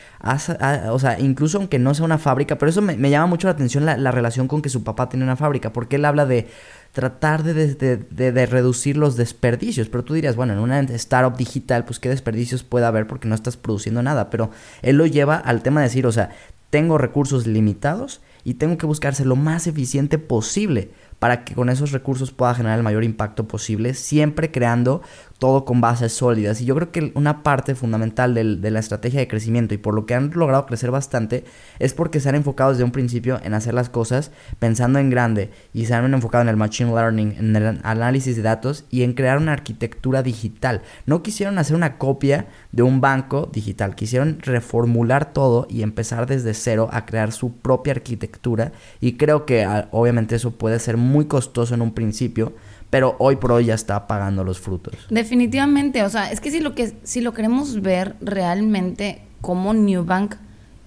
o 0.91 0.99
sea, 0.99 1.19
incluso 1.19 1.59
aunque 1.59 1.79
no 1.79 1.95
sea 1.95 2.05
una 2.05 2.19
fábrica, 2.19 2.59
pero 2.59 2.71
eso 2.71 2.83
me, 2.83 3.11
llama 3.11 3.27
mucho 3.27 3.47
la 3.47 3.53
atención 3.53 3.87
la, 3.87 3.97
la, 3.97 4.11
relación 4.11 4.49
con 4.49 4.63
que 4.63 4.69
su 4.69 4.85
papá 4.85 5.09
tiene 5.09 5.25
una 5.25 5.37
fábrica, 5.37 5.73
porque 5.73 5.97
él 5.97 6.05
habla 6.05 6.27
de 6.27 6.49
tratar 6.93 7.43
de, 7.45 7.75
de, 7.75 8.47
reducir 8.47 8.97
los 8.97 9.17
desperdicios. 9.17 9.89
Pero 9.89 10.05
tú 10.05 10.15
dirías, 10.15 10.37
bueno, 10.37 10.55
en 10.55 10.59
una 10.59 10.81
startup 10.81 11.37
digital, 11.37 11.85
pues 11.85 11.99
qué 12.01 12.09
desperdicios 12.09 12.65
puede 12.65 12.87
haber 12.87 13.07
porque 13.07 13.29
no 13.29 13.35
estás 13.35 13.57
produciendo 13.57 14.03
nada. 14.03 14.31
Pero 14.31 14.51
él 14.83 14.97
lo 14.97 15.07
lleva 15.07 15.37
al 15.37 15.63
tema 15.63 15.81
de 15.81 15.89
decir, 15.89 16.07
o 16.07 16.13
sea, 16.13 16.31
tengo 16.71 16.99
recursos 16.99 17.47
limitados 17.47 18.21
y 18.45 18.55
tengo 18.55 18.79
que 18.79 18.87
buscarse 18.87 19.25
lo 19.25 19.37
más 19.37 19.67
eficiente 19.67 20.19
posible 20.19 20.91
para 21.19 21.45
que 21.45 21.55
con 21.55 21.69
esos 21.69 21.93
recursos 21.93 22.31
pueda 22.31 22.55
generar 22.55 22.79
el 22.79 22.85
mayor 22.85 23.05
impacto 23.05 23.49
posible, 23.49 23.95
siempre 23.95 24.51
creando 24.51 25.03
todo 25.39 25.65
con 25.65 25.81
bases 25.81 26.13
sólidas. 26.13 26.61
Y 26.61 26.65
yo 26.65 26.75
creo 26.75 26.91
que 26.91 27.13
una 27.15 27.43
parte 27.43 27.75
fundamental 27.75 28.35
de 28.35 28.71
la 28.71 28.81
estrategia 28.81 29.21
de 29.21 29.29
crecimiento 29.29 29.75
y 29.75 29.79
por 29.79 29.95
lo 29.95 30.05
que 30.05 30.15
han 30.15 30.31
logrado 30.35 30.67
crecer 30.67 30.91
bastante 30.91 31.45
es 31.79 31.95
porque 31.95 32.21
se 32.21 32.29
han 32.29 32.35
enfocado 32.35 32.71
desde 32.71 32.85
un 32.85 32.91
principio 32.91 33.41
en 33.43 33.55
hacer 33.55 33.75
las 33.75 33.89
cosas 33.89 34.33
pensando 34.59 34.99
en 34.99 35.11
grande 35.11 35.51
y 35.73 35.87
se 35.87 35.95
han 35.95 36.13
enfocado 36.13 36.43
en 36.43 36.49
el 36.49 36.57
machine 36.57 36.93
learning, 36.93 37.37
en 37.39 37.57
el 37.57 37.81
análisis 37.85 38.37
de 38.37 38.43
datos 38.43 38.85
y 38.91 39.03
en 39.03 39.15
crear 39.15 39.39
una 39.39 39.53
arquitectura 39.53 40.23
digital. 40.23 40.83
No 41.07 41.23
quisieron 41.23 41.59
hacer 41.59 41.77
una 41.77 41.99
copia 41.99 42.49
de 42.73 42.83
un 42.83 43.01
banco 43.01 43.49
digital, 43.53 43.95
quisieron 43.95 44.41
reformular 44.41 45.33
todo 45.33 45.67
y 45.71 45.83
empezar 45.83 46.27
desde 46.27 46.53
cero 46.55 46.89
a 46.93 47.07
crear 47.07 47.31
su 47.31 47.53
propia 47.53 47.93
arquitectura 47.93 48.73
y 49.01 49.17
creo 49.17 49.47
que 49.47 49.65
ah, 49.65 49.89
obviamente 49.93 50.35
eso 50.35 50.53
puede 50.53 50.81
ser 50.81 50.97
muy 50.97 51.27
costoso 51.27 51.75
en 51.75 51.83
un 51.83 51.93
principio 51.95 52.55
pero 52.91 53.17
hoy 53.19 53.37
por 53.37 53.53
hoy 53.53 53.67
ya 53.67 53.75
está 53.75 54.07
pagando 54.07 54.45
los 54.45 54.61
frutos. 54.61 54.95
Definitivamente, 55.11 56.03
o 56.03 56.09
sea, 56.09 56.31
es 56.31 56.41
que 56.41 56.51
si 56.51 56.61
lo 56.61 56.75
que 56.75 56.95
si 57.03 57.21
lo 57.21 57.33
queremos 57.35 57.83
ver 57.83 58.17
realmente 58.21 59.23
cómo 59.41 59.75
Newbank 59.75 60.37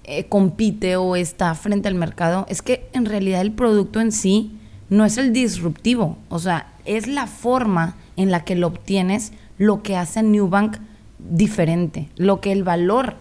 eh, 0.04 0.24
compite 0.24 0.96
o 0.96 1.16
está 1.16 1.54
frente 1.54 1.88
al 1.88 1.94
mercado, 1.94 2.46
es 2.48 2.62
que 2.62 2.88
en 2.92 3.06
realidad 3.06 3.40
el 3.40 3.52
producto 3.52 4.00
en 4.00 4.12
sí 4.12 4.58
no 4.90 5.04
es 5.04 5.16
el 5.16 5.32
disruptivo, 5.32 6.18
o 6.28 6.38
sea, 6.38 6.72
es 6.84 7.06
la 7.06 7.26
forma 7.26 7.96
en 8.16 8.30
la 8.30 8.44
que 8.44 8.56
lo 8.56 8.66
obtienes 8.66 9.32
lo 9.58 9.82
que 9.82 9.96
hace 9.96 10.20
a 10.20 10.22
Newbank 10.22 10.78
diferente, 11.18 12.08
lo 12.16 12.40
que 12.40 12.52
el 12.52 12.64
valor, 12.64 13.14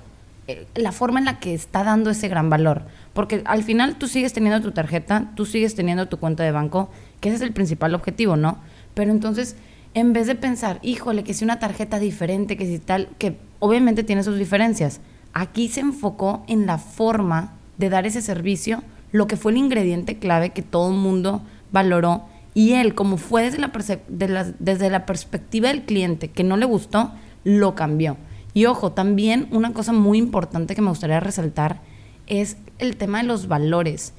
eh, 0.47 0.65
la 0.75 0.91
forma 0.91 1.19
en 1.19 1.25
la 1.25 1.39
que 1.39 1.53
está 1.53 1.83
dando 1.83 2.09
ese 2.09 2.27
gran 2.27 2.49
valor. 2.49 2.83
Porque 3.13 3.41
al 3.45 3.63
final 3.63 3.97
tú 3.97 4.07
sigues 4.07 4.33
teniendo 4.33 4.61
tu 4.61 4.71
tarjeta, 4.71 5.31
tú 5.35 5.45
sigues 5.45 5.75
teniendo 5.75 6.07
tu 6.07 6.17
cuenta 6.17 6.43
de 6.43 6.51
banco, 6.51 6.89
que 7.21 7.29
ese 7.29 7.37
es 7.37 7.41
el 7.41 7.53
principal 7.53 7.95
objetivo, 7.95 8.35
¿no? 8.35 8.57
Pero 8.93 9.11
entonces, 9.11 9.55
en 9.93 10.11
vez 10.11 10.27
de 10.27 10.35
pensar, 10.35 10.79
híjole, 10.81 11.23
que 11.23 11.33
si 11.33 11.45
una 11.45 11.59
tarjeta 11.59 11.99
diferente, 11.99 12.57
que 12.57 12.65
si 12.65 12.79
tal, 12.79 13.07
que 13.17 13.37
obviamente 13.59 14.03
tiene 14.03 14.23
sus 14.23 14.37
diferencias, 14.37 14.99
aquí 15.33 15.69
se 15.69 15.79
enfocó 15.79 16.43
en 16.47 16.65
la 16.65 16.77
forma 16.77 17.53
de 17.77 17.89
dar 17.89 18.05
ese 18.05 18.21
servicio, 18.21 18.83
lo 19.11 19.27
que 19.27 19.37
fue 19.37 19.51
el 19.51 19.57
ingrediente 19.57 20.17
clave 20.17 20.49
que 20.49 20.61
todo 20.61 20.89
el 20.89 20.97
mundo 20.97 21.41
valoró. 21.71 22.25
Y 22.53 22.73
él, 22.73 22.95
como 22.95 23.17
fue 23.17 23.43
desde 23.43 23.59
la, 23.59 24.53
desde 24.59 24.89
la 24.89 25.05
perspectiva 25.05 25.69
del 25.69 25.83
cliente 25.83 26.29
que 26.29 26.43
no 26.43 26.57
le 26.57 26.65
gustó, 26.65 27.11
lo 27.43 27.75
cambió. 27.75 28.17
Y 28.53 28.65
ojo, 28.65 28.91
también 28.91 29.47
una 29.51 29.71
cosa 29.73 29.93
muy 29.93 30.17
importante 30.17 30.75
que 30.75 30.81
me 30.81 30.89
gustaría 30.89 31.19
resaltar 31.19 31.81
es 32.27 32.57
el 32.79 32.97
tema 32.97 33.19
de 33.19 33.25
los 33.25 33.47
valores. 33.47 34.13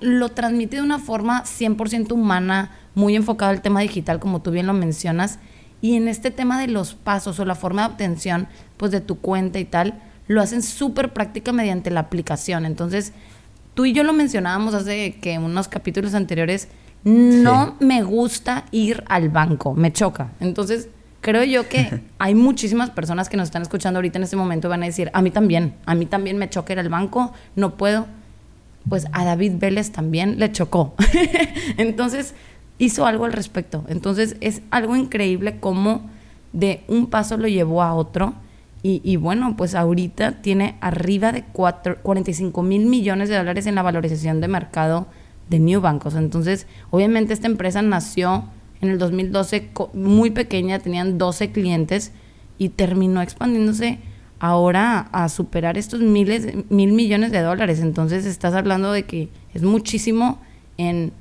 Lo 0.00 0.28
transmite 0.30 0.76
de 0.76 0.82
una 0.82 0.98
forma 0.98 1.44
100% 1.44 2.12
humana, 2.12 2.70
muy 2.94 3.16
enfocado 3.16 3.50
al 3.50 3.62
tema 3.62 3.80
digital, 3.80 4.18
como 4.18 4.42
tú 4.42 4.50
bien 4.50 4.66
lo 4.66 4.72
mencionas. 4.72 5.38
Y 5.80 5.96
en 5.96 6.08
este 6.08 6.30
tema 6.30 6.60
de 6.60 6.68
los 6.68 6.94
pasos 6.94 7.38
o 7.40 7.44
la 7.44 7.54
forma 7.54 7.82
de 7.82 7.92
obtención 7.92 8.48
pues, 8.76 8.92
de 8.92 9.00
tu 9.00 9.18
cuenta 9.18 9.58
y 9.58 9.64
tal, 9.64 10.00
lo 10.28 10.40
hacen 10.40 10.62
súper 10.62 11.12
práctica 11.12 11.52
mediante 11.52 11.90
la 11.90 12.00
aplicación. 12.00 12.64
Entonces, 12.64 13.12
tú 13.74 13.84
y 13.84 13.92
yo 13.92 14.04
lo 14.04 14.12
mencionábamos 14.12 14.74
hace 14.74 15.16
que 15.20 15.38
unos 15.38 15.68
capítulos 15.68 16.14
anteriores. 16.14 16.68
No 17.04 17.74
me 17.80 18.04
gusta 18.04 18.64
ir 18.70 19.02
al 19.08 19.28
banco, 19.28 19.74
me 19.74 19.92
choca. 19.92 20.30
Entonces, 20.38 20.88
creo 21.20 21.42
yo 21.42 21.68
que 21.68 22.00
hay 22.18 22.34
muchísimas 22.34 22.90
personas 22.90 23.28
que 23.28 23.36
nos 23.36 23.48
están 23.48 23.62
escuchando 23.62 23.98
ahorita 23.98 24.18
en 24.18 24.24
este 24.24 24.36
momento 24.36 24.68
van 24.68 24.84
a 24.84 24.86
decir, 24.86 25.10
a 25.12 25.20
mí 25.20 25.30
también, 25.30 25.74
a 25.84 25.94
mí 25.96 26.06
también 26.06 26.38
me 26.38 26.48
choca 26.48 26.74
ir 26.74 26.78
al 26.78 26.88
banco, 26.88 27.32
no 27.56 27.76
puedo. 27.76 28.06
Pues 28.88 29.06
a 29.12 29.24
David 29.24 29.52
Vélez 29.58 29.92
también 29.92 30.38
le 30.38 30.50
chocó. 30.52 30.94
Entonces, 31.76 32.34
hizo 32.78 33.06
algo 33.06 33.24
al 33.24 33.32
respecto. 33.32 33.84
Entonces 33.88 34.36
es 34.40 34.62
algo 34.70 34.96
increíble 34.96 35.58
cómo 35.60 36.10
de 36.52 36.82
un 36.88 37.06
paso 37.06 37.36
lo 37.36 37.48
llevó 37.48 37.82
a 37.82 37.94
otro. 37.94 38.34
Y, 38.84 39.14
bueno, 39.14 39.54
pues 39.56 39.76
ahorita 39.76 40.42
tiene 40.42 40.74
arriba 40.80 41.30
de 41.30 41.44
45 41.44 42.62
mil 42.64 42.86
millones 42.86 43.28
de 43.28 43.36
dólares 43.36 43.66
en 43.66 43.76
la 43.76 43.82
valorización 43.82 44.40
de 44.40 44.48
mercado 44.48 45.06
de 45.48 45.60
New 45.60 45.80
Bancos. 45.80 46.16
Entonces, 46.16 46.66
obviamente 46.90 47.32
esta 47.32 47.46
empresa 47.46 47.80
nació 47.80 48.42
en 48.80 48.88
el 48.90 48.98
2012 48.98 49.70
muy 49.94 50.30
pequeña, 50.30 50.80
tenían 50.80 51.16
12 51.16 51.52
clientes 51.52 52.10
y 52.58 52.70
terminó 52.70 53.22
expandiéndose 53.22 54.00
ahora 54.42 55.08
a 55.12 55.28
superar 55.28 55.78
estos 55.78 56.00
miles, 56.00 56.48
mil 56.68 56.92
millones 56.92 57.30
de 57.30 57.40
dólares. 57.42 57.78
Entonces 57.78 58.26
estás 58.26 58.54
hablando 58.54 58.90
de 58.90 59.04
que 59.04 59.28
es 59.54 59.62
muchísimo 59.62 60.42
en 60.76 61.12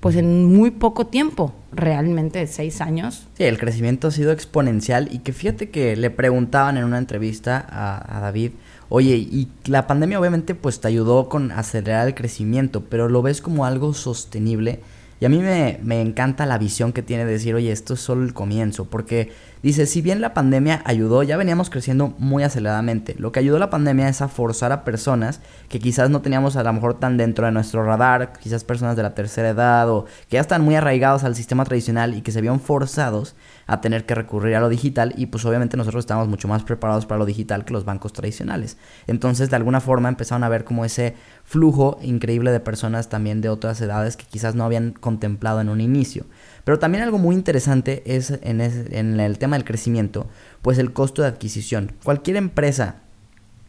pues 0.00 0.16
en 0.16 0.44
muy 0.44 0.70
poco 0.70 1.06
tiempo, 1.06 1.54
realmente 1.72 2.46
seis 2.46 2.80
años. 2.80 3.26
Sí, 3.36 3.44
el 3.44 3.58
crecimiento 3.58 4.08
ha 4.08 4.10
sido 4.10 4.32
exponencial 4.32 5.08
y 5.10 5.18
que 5.20 5.32
fíjate 5.32 5.70
que 5.70 5.96
le 5.96 6.10
preguntaban 6.10 6.76
en 6.76 6.84
una 6.84 6.98
entrevista 6.98 7.66
a, 7.68 8.16
a, 8.16 8.20
David, 8.20 8.52
oye, 8.88 9.16
y 9.16 9.48
la 9.66 9.86
pandemia 9.86 10.18
obviamente 10.18 10.54
pues 10.54 10.80
te 10.80 10.88
ayudó 10.88 11.28
con 11.28 11.52
acelerar 11.52 12.08
el 12.08 12.14
crecimiento, 12.14 12.84
pero 12.84 13.08
lo 13.08 13.20
ves 13.20 13.42
como 13.42 13.66
algo 13.66 13.92
sostenible 13.92 14.80
y 15.20 15.26
a 15.26 15.28
mí 15.28 15.38
me, 15.38 15.78
me 15.82 16.00
encanta 16.00 16.46
la 16.46 16.56
visión 16.56 16.94
que 16.94 17.02
tiene 17.02 17.26
de 17.26 17.32
decir, 17.32 17.54
oye, 17.54 17.70
esto 17.70 17.92
es 17.92 18.00
solo 18.00 18.24
el 18.24 18.32
comienzo, 18.32 18.86
porque 18.86 19.30
Dice, 19.62 19.84
si 19.84 20.00
bien 20.00 20.22
la 20.22 20.32
pandemia 20.32 20.80
ayudó, 20.86 21.22
ya 21.22 21.36
veníamos 21.36 21.68
creciendo 21.68 22.14
muy 22.18 22.42
aceleradamente. 22.42 23.14
Lo 23.18 23.30
que 23.30 23.40
ayudó 23.40 23.58
la 23.58 23.68
pandemia 23.68 24.08
es 24.08 24.22
a 24.22 24.28
forzar 24.28 24.72
a 24.72 24.84
personas 24.84 25.40
que 25.68 25.78
quizás 25.78 26.08
no 26.08 26.22
teníamos 26.22 26.56
a 26.56 26.62
lo 26.62 26.72
mejor 26.72 26.98
tan 26.98 27.18
dentro 27.18 27.44
de 27.44 27.52
nuestro 27.52 27.84
radar, 27.84 28.32
quizás 28.40 28.64
personas 28.64 28.96
de 28.96 29.02
la 29.02 29.14
tercera 29.14 29.50
edad 29.50 29.90
o 29.90 30.06
que 30.28 30.36
ya 30.36 30.40
están 30.40 30.62
muy 30.62 30.76
arraigados 30.76 31.24
al 31.24 31.34
sistema 31.34 31.66
tradicional 31.66 32.14
y 32.14 32.22
que 32.22 32.32
se 32.32 32.40
vieron 32.40 32.58
forzados 32.58 33.34
a 33.66 33.82
tener 33.82 34.06
que 34.06 34.14
recurrir 34.14 34.56
a 34.56 34.60
lo 34.60 34.70
digital 34.70 35.12
y 35.16 35.26
pues 35.26 35.44
obviamente 35.44 35.76
nosotros 35.76 36.02
estábamos 36.02 36.28
mucho 36.28 36.48
más 36.48 36.62
preparados 36.62 37.04
para 37.04 37.18
lo 37.18 37.26
digital 37.26 37.66
que 37.66 37.74
los 37.74 37.84
bancos 37.84 38.14
tradicionales. 38.14 38.78
Entonces 39.06 39.50
de 39.50 39.56
alguna 39.56 39.80
forma 39.80 40.08
empezaron 40.08 40.42
a 40.42 40.48
ver 40.48 40.64
como 40.64 40.86
ese 40.86 41.14
flujo 41.44 41.98
increíble 42.02 42.50
de 42.50 42.60
personas 42.60 43.10
también 43.10 43.42
de 43.42 43.50
otras 43.50 43.80
edades 43.82 44.16
que 44.16 44.24
quizás 44.24 44.54
no 44.54 44.64
habían 44.64 44.92
contemplado 44.92 45.60
en 45.60 45.68
un 45.68 45.82
inicio. 45.82 46.24
Pero 46.64 46.78
también 46.78 47.04
algo 47.04 47.18
muy 47.18 47.34
interesante 47.34 48.02
es 48.06 48.32
en, 48.42 48.60
el 48.60 49.38
tema 49.38 49.56
del 49.56 49.64
crecimiento, 49.64 50.28
pues 50.62 50.78
el 50.78 50.92
costo 50.92 51.22
de 51.22 51.28
adquisición. 51.28 51.92
Cualquier 52.04 52.36
empresa 52.36 52.96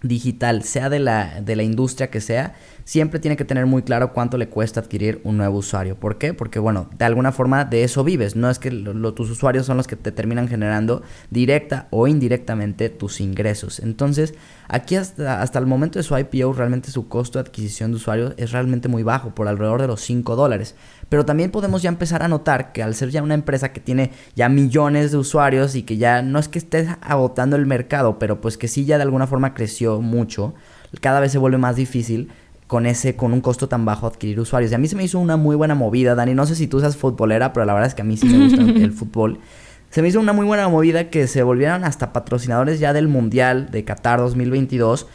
digital, 0.03 0.63
sea 0.63 0.89
de 0.89 0.99
la, 0.99 1.41
de 1.41 1.55
la 1.55 1.63
industria 1.63 2.09
que 2.09 2.21
sea, 2.21 2.55
siempre 2.85 3.19
tiene 3.19 3.37
que 3.37 3.45
tener 3.45 3.65
muy 3.65 3.83
claro 3.83 4.13
cuánto 4.13 4.37
le 4.37 4.49
cuesta 4.49 4.79
adquirir 4.79 5.21
un 5.23 5.37
nuevo 5.37 5.59
usuario. 5.59 5.95
¿Por 5.95 6.17
qué? 6.17 6.33
Porque, 6.33 6.59
bueno, 6.59 6.89
de 6.97 7.05
alguna 7.05 7.31
forma 7.31 7.65
de 7.65 7.83
eso 7.83 8.03
vives. 8.03 8.35
No 8.35 8.49
es 8.49 8.59
que 8.59 8.71
tus 8.71 9.29
usuarios 9.29 9.65
son 9.65 9.77
los 9.77 9.87
que 9.87 9.95
te 9.95 10.11
terminan 10.11 10.47
generando 10.47 11.03
directa 11.29 11.87
o 11.91 12.07
indirectamente 12.07 12.89
tus 12.89 13.21
ingresos. 13.21 13.79
Entonces, 13.79 14.33
aquí 14.71 14.95
hasta, 14.95 15.41
hasta 15.41 15.59
el 15.59 15.65
momento 15.65 15.99
de 15.99 16.03
su 16.03 16.17
IPO, 16.17 16.53
realmente 16.53 16.91
su 16.91 17.09
costo 17.09 17.37
de 17.37 17.47
adquisición 17.47 17.91
de 17.91 17.97
usuarios 17.97 18.33
es 18.37 18.53
realmente 18.53 18.87
muy 18.87 19.03
bajo, 19.03 19.35
por 19.35 19.49
alrededor 19.49 19.81
de 19.81 19.87
los 19.87 19.99
5 20.01 20.37
dólares. 20.37 20.75
Pero 21.09 21.25
también 21.25 21.51
podemos 21.51 21.81
ya 21.81 21.89
empezar 21.89 22.23
a 22.23 22.29
notar 22.29 22.71
que 22.71 22.81
al 22.81 22.95
ser 22.95 23.09
ya 23.09 23.21
una 23.21 23.33
empresa 23.33 23.73
que 23.73 23.81
tiene 23.81 24.11
ya 24.33 24.47
millones 24.47 25.11
de 25.11 25.17
usuarios 25.17 25.75
y 25.75 25.83
que 25.83 25.97
ya 25.97 26.21
no 26.21 26.39
es 26.39 26.47
que 26.47 26.57
esté 26.57 26.87
agotando 27.01 27.57
el 27.57 27.65
mercado, 27.65 28.17
pero 28.17 28.39
pues 28.39 28.57
que 28.57 28.69
sí 28.69 28.85
ya 28.85 28.95
de 28.95 29.03
alguna 29.03 29.27
forma 29.27 29.53
creció 29.53 29.99
mucho, 29.99 30.53
cada 31.01 31.19
vez 31.19 31.33
se 31.33 31.37
vuelve 31.37 31.57
más 31.57 31.75
difícil 31.75 32.31
con 32.67 32.85
ese, 32.85 33.17
con 33.17 33.33
un 33.33 33.41
costo 33.41 33.67
tan 33.67 33.83
bajo 33.83 34.07
adquirir 34.07 34.39
usuarios. 34.39 34.71
Y 34.71 34.75
a 34.75 34.77
mí 34.77 34.87
se 34.87 34.95
me 34.95 35.03
hizo 35.03 35.19
una 35.19 35.35
muy 35.35 35.57
buena 35.57 35.75
movida, 35.75 36.15
Dani. 36.15 36.33
No 36.33 36.45
sé 36.45 36.55
si 36.55 36.67
tú 36.67 36.79
seas 36.79 36.95
futbolera, 36.95 37.51
pero 37.51 37.65
la 37.65 37.73
verdad 37.73 37.89
es 37.89 37.95
que 37.95 38.03
a 38.03 38.05
mí 38.05 38.15
sí 38.15 38.27
me 38.27 38.45
gusta 38.45 38.61
el 38.79 38.93
fútbol. 38.93 39.39
Se 39.91 40.01
me 40.01 40.07
hizo 40.07 40.21
una 40.21 40.31
muy 40.31 40.45
buena 40.45 40.69
movida 40.69 41.09
que 41.09 41.27
se 41.27 41.43
volvieran 41.43 41.83
hasta 41.83 42.13
patrocinadores 42.13 42.79
ya 42.79 42.93
del 42.93 43.09
Mundial 43.09 43.71
de 43.71 43.83
Qatar 43.83 44.19
2022 44.19 45.05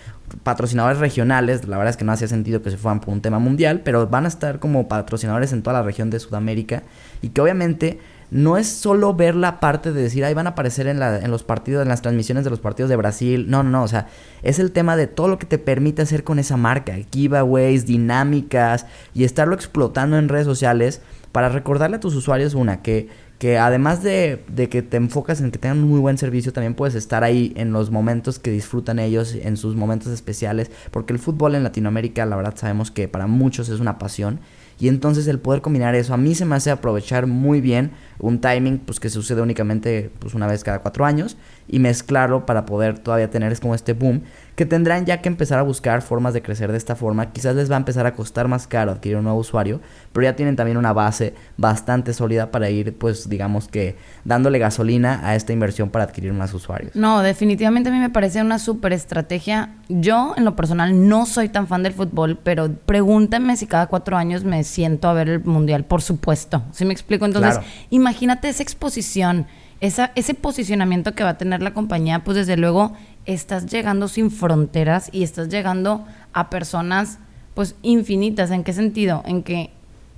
patrocinadores 0.42 0.98
regionales, 0.98 1.66
la 1.66 1.78
verdad 1.78 1.90
es 1.90 1.96
que 1.96 2.04
no 2.04 2.12
hacía 2.12 2.28
sentido 2.28 2.60
que 2.60 2.70
se 2.70 2.76
fueran 2.76 3.00
por 3.00 3.14
un 3.14 3.22
tema 3.22 3.38
mundial, 3.38 3.80
pero 3.84 4.06
van 4.06 4.24
a 4.24 4.28
estar 4.28 4.58
como 4.58 4.88
patrocinadores 4.88 5.52
en 5.52 5.62
toda 5.62 5.74
la 5.74 5.82
región 5.82 6.10
de 6.10 6.18
Sudamérica 6.18 6.82
y 7.22 7.28
que 7.30 7.40
obviamente 7.40 8.00
no 8.30 8.56
es 8.56 8.66
solo 8.66 9.14
ver 9.14 9.36
la 9.36 9.60
parte 9.60 9.92
de 9.92 10.02
decir, 10.02 10.24
ahí 10.24 10.34
van 10.34 10.48
a 10.48 10.50
aparecer 10.50 10.88
en, 10.88 10.98
la, 10.98 11.20
en 11.20 11.30
los 11.30 11.44
partidos, 11.44 11.82
en 11.82 11.88
las 11.88 12.02
transmisiones 12.02 12.44
de 12.44 12.50
los 12.50 12.58
partidos 12.58 12.90
de 12.90 12.96
Brasil, 12.96 13.46
no, 13.48 13.62
no, 13.62 13.70
no, 13.70 13.82
o 13.84 13.88
sea, 13.88 14.08
es 14.42 14.58
el 14.58 14.72
tema 14.72 14.96
de 14.96 15.06
todo 15.06 15.28
lo 15.28 15.38
que 15.38 15.46
te 15.46 15.58
permite 15.58 16.02
hacer 16.02 16.24
con 16.24 16.38
esa 16.38 16.56
marca, 16.56 16.96
giveaways, 17.12 17.86
dinámicas 17.86 18.86
y 19.14 19.24
estarlo 19.24 19.54
explotando 19.54 20.18
en 20.18 20.28
redes 20.28 20.46
sociales 20.46 21.00
para 21.36 21.50
recordarle 21.50 21.98
a 21.98 22.00
tus 22.00 22.14
usuarios 22.14 22.54
una, 22.54 22.80
que 22.80 23.10
que 23.38 23.58
además 23.58 24.02
de, 24.02 24.42
que 24.70 24.80
te 24.80 24.96
enfocas 24.96 25.42
en 25.42 25.50
que 25.50 25.58
tengan 25.58 25.80
un 25.82 25.90
muy 25.90 26.00
buen 26.00 26.16
servicio, 26.16 26.54
también 26.54 26.72
puedes 26.74 26.94
estar 26.94 27.22
ahí 27.22 27.52
en 27.56 27.70
los 27.70 27.90
momentos 27.90 28.38
que 28.38 28.50
disfrutan 28.50 28.98
ellos, 28.98 29.34
en 29.34 29.58
sus 29.58 29.76
momentos 29.76 30.10
especiales, 30.12 30.70
porque 30.90 31.12
el 31.12 31.18
fútbol 31.18 31.54
en 31.54 31.62
Latinoamérica, 31.62 32.24
la 32.24 32.36
verdad 32.36 32.54
sabemos 32.56 32.90
que 32.90 33.08
para 33.08 33.26
muchos 33.26 33.68
es 33.68 33.78
una 33.78 33.98
pasión. 33.98 34.40
Y 34.78 34.88
entonces 34.88 35.26
el 35.26 35.38
poder 35.38 35.60
combinar 35.60 35.94
eso, 35.94 36.14
a 36.14 36.16
mí 36.16 36.34
se 36.34 36.44
me 36.44 36.54
hace 36.54 36.70
aprovechar 36.70 37.26
muy 37.26 37.60
bien 37.60 37.90
un 38.18 38.40
timing 38.40 38.78
pues 38.78 39.00
que 39.00 39.08
sucede 39.08 39.42
únicamente 39.42 40.10
pues 40.18 40.34
una 40.34 40.46
vez 40.46 40.64
cada 40.64 40.80
cuatro 40.80 41.04
años 41.04 41.36
y 41.68 41.78
mezclarlo 41.78 42.46
para 42.46 42.66
poder 42.66 42.98
todavía 42.98 43.30
tener 43.30 43.58
como 43.60 43.74
este 43.74 43.92
boom 43.92 44.22
que 44.56 44.64
tendrán 44.64 45.04
ya 45.04 45.20
que 45.20 45.28
empezar 45.28 45.58
a 45.58 45.62
buscar 45.62 46.00
formas 46.00 46.32
de 46.32 46.40
crecer 46.40 46.72
de 46.72 46.78
esta 46.78 46.96
forma. 46.96 47.30
Quizás 47.32 47.54
les 47.54 47.70
va 47.70 47.74
a 47.74 47.78
empezar 47.78 48.06
a 48.06 48.14
costar 48.14 48.48
más 48.48 48.66
caro 48.66 48.90
adquirir 48.90 49.18
un 49.18 49.24
nuevo 49.24 49.38
usuario, 49.38 49.80
pero 50.12 50.24
ya 50.24 50.34
tienen 50.34 50.56
también 50.56 50.78
una 50.78 50.94
base 50.94 51.34
bastante 51.58 52.14
sólida 52.14 52.50
para 52.50 52.70
ir, 52.70 52.96
pues 52.96 53.28
digamos 53.28 53.68
que 53.68 53.96
dándole 54.24 54.58
gasolina 54.58 55.20
a 55.22 55.34
esta 55.34 55.52
inversión 55.52 55.90
para 55.90 56.04
adquirir 56.04 56.32
más 56.32 56.54
usuarios. 56.54 56.96
No, 56.96 57.20
definitivamente 57.20 57.90
a 57.90 57.92
mí 57.92 57.98
me 57.98 58.08
parece 58.08 58.40
una 58.40 58.58
súper 58.58 58.94
estrategia. 58.94 59.74
Yo, 59.88 60.32
en 60.38 60.46
lo 60.46 60.56
personal, 60.56 61.06
no 61.06 61.26
soy 61.26 61.50
tan 61.50 61.68
fan 61.68 61.82
del 61.82 61.92
fútbol, 61.92 62.38
pero 62.42 62.72
pregúntame 62.86 63.58
si 63.58 63.66
cada 63.66 63.88
cuatro 63.88 64.16
años 64.16 64.42
me 64.44 64.64
siento 64.64 65.08
a 65.08 65.12
ver 65.12 65.28
el 65.28 65.44
mundial, 65.44 65.84
por 65.84 66.00
supuesto. 66.00 66.62
¿Sí 66.72 66.86
me 66.86 66.94
explico? 66.94 67.26
Entonces, 67.26 67.60
imagínate 67.90 68.48
esa 68.48 68.62
exposición. 68.62 69.46
Esa, 69.80 70.12
ese 70.14 70.34
posicionamiento 70.34 71.14
que 71.14 71.22
va 71.22 71.30
a 71.30 71.38
tener 71.38 71.62
la 71.62 71.74
compañía, 71.74 72.24
pues 72.24 72.36
desde 72.36 72.56
luego 72.56 72.92
estás 73.26 73.66
llegando 73.66 74.08
sin 74.08 74.30
fronteras 74.30 75.10
y 75.12 75.22
estás 75.22 75.48
llegando 75.48 76.06
a 76.32 76.48
personas 76.48 77.18
pues 77.54 77.74
infinitas. 77.82 78.50
¿En 78.50 78.64
qué 78.64 78.72
sentido? 78.72 79.22
En 79.26 79.42
que 79.42 79.70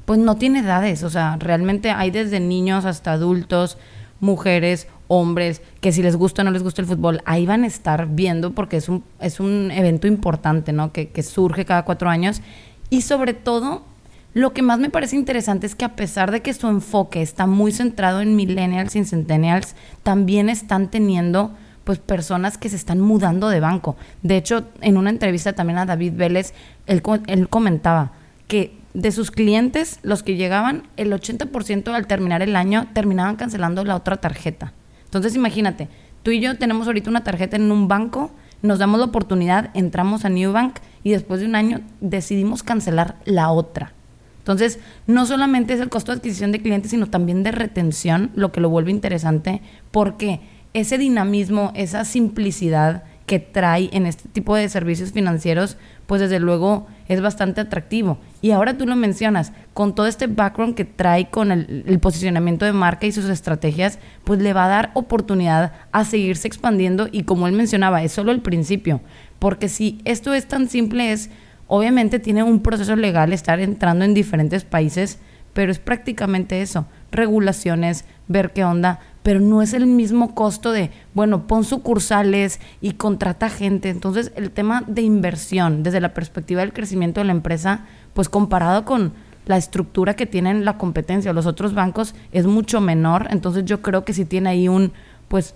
pues 0.05 0.19
no 0.19 0.37
tiene 0.37 0.61
edades, 0.61 1.03
o 1.03 1.11
sea, 1.11 1.37
realmente 1.39 1.91
hay 1.91 2.11
desde 2.11 2.41
niños 2.41 2.87
hasta 2.87 3.13
adultos, 3.13 3.77
mujeres, 4.21 4.89
hombres, 5.07 5.61
que 5.81 5.93
si 5.93 6.03
les 6.03 6.17
gusta 6.17 6.41
o 6.41 6.45
no 6.47 6.51
les 6.51 6.63
gusta 6.63 6.81
el 6.81 6.89
fútbol, 6.89 7.21
ahí 7.27 7.45
van 7.45 7.65
a 7.65 7.67
estar 7.67 8.07
viendo 8.07 8.53
porque 8.53 8.79
es 8.79 8.89
un, 8.89 9.05
es 9.21 9.39
un 9.39 9.71
evento 9.71 10.07
importante, 10.07 10.73
¿no? 10.73 10.93
Que, 10.93 11.11
que 11.11 11.23
surge 11.23 11.67
cada 11.67 11.85
cuatro 11.85 12.09
años. 12.09 12.41
Y 12.89 13.03
sobre 13.03 13.35
todo, 13.35 13.83
lo 14.35 14.53
que 14.53 14.63
más 14.63 14.79
me 14.79 14.91
parece 14.91 15.17
interesante 15.17 15.67
es 15.67 15.75
que 15.75 15.85
a 15.85 15.97
pesar 15.97 16.31
de 16.31 16.43
que 16.43 16.55
su 16.55 16.69
enfoque 16.69 17.23
está 17.23 17.47
muy 17.47 17.73
centrado 17.73 18.21
en 18.21 18.37
millennials 18.37 18.95
y 18.95 19.05
centennials, 19.05 19.75
también 20.03 20.49
están 20.49 20.91
teniendo 20.91 21.53
pues 21.85 21.99
personas 21.99 22.59
que 22.59 22.69
se 22.69 22.77
están 22.77 23.01
mudando 23.01 23.49
de 23.49 23.61
banco. 23.61 23.97
De 24.23 24.37
hecho, 24.37 24.67
en 24.83 24.99
una 24.99 25.11
entrevista 25.11 25.55
también 25.55 25.79
a 25.79 25.87
David 25.87 26.13
Vélez, 26.17 26.53
él, 26.87 27.03
él 27.27 27.49
comentaba 27.49 28.13
que 28.47 28.79
de 28.93 29.13
sus 29.13 29.31
clientes, 29.31 29.99
los 30.03 30.23
que 30.23 30.37
llegaban, 30.37 30.83
el 30.97 31.13
80% 31.13 31.95
al 31.95 32.07
terminar 32.07 32.43
el 32.43 32.57
año 32.57 32.89
terminaban 32.93 33.37
cancelando 33.37 33.85
la 33.85 33.97
otra 33.97 34.19
tarjeta. 34.19 34.73
Entonces, 35.05 35.35
imagínate, 35.35 35.89
tú 36.23 36.31
y 36.31 36.41
yo 36.41 36.59
tenemos 36.59 36.87
ahorita 36.87 37.09
una 37.09 37.25
tarjeta 37.25 37.57
en 37.57 37.73
un 37.73 37.89
banco, 37.89 38.31
nos 38.61 38.79
damos 38.79 38.99
la 38.99 39.07
oportunidad, 39.07 39.71
entramos 39.75 40.25
a 40.25 40.29
New 40.29 40.53
Bank 40.53 40.81
y 41.03 41.13
después 41.13 41.41
de 41.41 41.47
un 41.47 41.55
año 41.55 41.81
decidimos 42.01 42.63
cancelar 42.63 43.17
la 43.25 43.51
otra. 43.51 43.93
Entonces, 44.49 44.79
no 45.07 45.27
solamente 45.27 45.75
es 45.75 45.81
el 45.81 45.91
costo 45.91 46.11
de 46.11 46.17
adquisición 46.17 46.53
de 46.53 46.63
clientes, 46.63 46.91
sino 46.91 47.07
también 47.09 47.43
de 47.43 47.53
retención, 47.53 48.31
lo 48.35 48.51
que 48.51 48.63
lo 48.63 48.71
vuelve 48.71 48.91
interesante, 48.91 49.61
porque 49.91 50.41
ese 50.73 50.97
dinamismo, 50.97 51.71
esa 51.75 52.07
simplicidad 52.07 53.03
que 53.27 53.41
trae 53.41 53.91
en 53.93 54.07
este 54.07 54.27
tipo 54.31 54.57
de 54.57 54.71
servicios 54.71 55.13
financieros, 55.13 55.77
pues 56.07 56.23
desde 56.23 56.41
luego 56.41 56.87
es 57.09 57.21
bastante 57.21 57.61
atractivo. 57.61 58.17
Y 58.41 58.53
ahora 58.53 58.79
tú 58.79 58.87
lo 58.87 58.97
mencionas, 58.97 59.53
con 59.75 59.95
todo 59.95 60.07
este 60.07 60.29
background 60.29 60.75
que 60.75 60.87
trae 60.87 61.29
con 61.29 61.53
el, 61.53 61.99
posicionamiento 62.01 62.65
de 62.65 62.73
marca 62.73 63.07
y 63.07 63.13
sus 63.13 63.27
estrategias, 63.27 63.99
pues 64.25 64.41
le 64.41 64.55
va 64.55 64.65
a 64.65 64.69
dar 64.69 64.93
oportunidad 64.95 65.73
a 65.93 66.07
seguirse 66.07 66.49
expandiendo 66.49 67.07
y 67.13 67.25
como 67.25 67.49
él 67.49 67.53
mencionaba, 67.53 68.03
es 68.03 68.13
solo 68.13 68.33
el 68.33 68.41
principio, 68.41 69.03
porque 69.39 69.69
si 69.69 70.01
esto 70.07 70.33
es 70.33 70.49
tan 70.49 70.71
simple 70.71 71.13
es, 71.13 71.29
obviamente 71.69 72.19
tiene 72.19 72.43
un 72.43 72.61
proceso 72.61 72.97
legal 72.97 73.33
estar 73.33 73.61
entrando 73.61 74.05
en 74.05 74.15
diferentes 74.15 74.65
países, 74.65 75.21
pero 75.53 75.71
es 75.71 75.79
prácticamente 75.79 76.61
eso, 76.63 76.87
regulaciones, 77.13 78.05
ver 78.27 78.53
qué 78.53 78.65
onda, 78.65 79.01
pero 79.23 79.41
no 79.41 79.63
es 79.63 79.75
el 79.75 79.87
mismo 79.87 80.35
costo 80.35 80.73
de, 80.73 80.91
bueno, 81.15 81.47
pon 81.47 81.65
sucursales 81.65 82.61
y 82.81 82.93
contrata 82.93 83.49
gente. 83.49 83.91
Entonces, 83.91 84.33
el 84.37 84.51
tema 84.51 84.85
de 84.87 85.03
inversión 85.03 85.83
desde 85.83 86.01
la 86.01 86.15
perspectiva 86.15 86.61
del 86.61 86.73
crecimiento 86.73 87.21
de 87.21 87.27
la 87.27 87.33
empresa, 87.33 87.87
pues 88.15 88.29
comparado 88.29 88.85
con 88.85 89.13
la 89.47 89.57
estructura 89.57 90.15
que 90.15 90.27
tienen 90.27 90.65
la 90.65 90.79
competencia, 90.79 91.33
los 91.33 91.47
otros 91.47 91.75
bancos, 91.75 92.15
es 92.33 92.47
mucho 92.47 92.81
menor. 92.81 93.29
Entonces, 93.31 93.65
yo 93.65 93.83
creo 93.83 94.05
que 94.05 94.13
sí 94.13 94.25
tiene 94.25 94.51
ahí 94.51 94.69
un, 94.69 94.93
pues, 95.29 95.55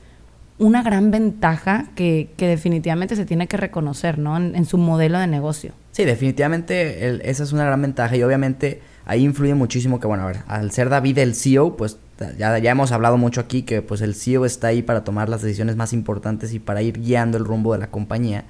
una 0.58 0.82
gran 0.82 1.10
ventaja 1.10 1.86
que, 1.94 2.30
que 2.36 2.46
definitivamente 2.46 3.16
se 3.16 3.26
tiene 3.26 3.46
que 3.48 3.56
reconocer, 3.56 4.18
¿no? 4.18 4.36
En, 4.36 4.64
su 4.64 4.78
modelo 4.78 5.18
de 5.18 5.26
negocio. 5.26 5.72
Sí, 5.92 6.06
definitivamente 6.06 7.28
esa 7.30 7.42
es 7.44 7.52
una 7.52 7.66
gran 7.66 7.82
ventaja 7.82 8.16
y 8.16 8.22
obviamente 8.22 8.80
ahí 9.04 9.24
influye 9.24 9.54
muchísimo 9.54 10.00
que, 10.00 10.06
bueno, 10.06 10.24
a 10.24 10.26
ver, 10.26 10.38
al 10.48 10.72
ser 10.72 10.88
David 10.88 11.18
el 11.18 11.34
CEO, 11.34 11.76
pues 11.76 11.98
ya, 12.38 12.56
ya 12.58 12.70
hemos 12.70 12.92
hablado 12.92 13.18
mucho 13.18 13.42
aquí 13.42 13.62
que 13.62 13.82
pues 13.82 14.00
el 14.00 14.14
CEO 14.14 14.46
está 14.46 14.68
ahí 14.68 14.82
para 14.82 15.04
tomar 15.04 15.28
las 15.28 15.42
decisiones 15.42 15.76
más 15.76 15.92
importantes 15.92 16.54
y 16.54 16.58
para 16.58 16.80
ir 16.80 16.98
guiando 16.98 17.36
el 17.36 17.44
rumbo 17.44 17.74
de 17.74 17.78
la 17.78 17.90
compañía. 17.90 18.44